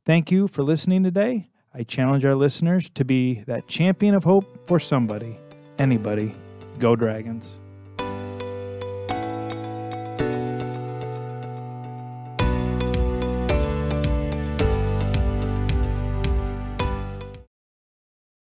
Thank 0.05 0.31
you 0.31 0.47
for 0.47 0.63
listening 0.63 1.03
today. 1.03 1.49
I 1.73 1.85
challenge 1.85 2.25
our 2.25 2.35
listeners 2.35 2.91
to 2.91 3.05
be 3.05 3.45
that 3.47 3.67
champion 3.67 4.15
of 4.15 4.25
hope 4.25 4.67
for 4.67 4.79
somebody, 4.79 5.39
anybody. 5.79 6.35
Go 6.79 6.97
Dragons. 6.97 7.61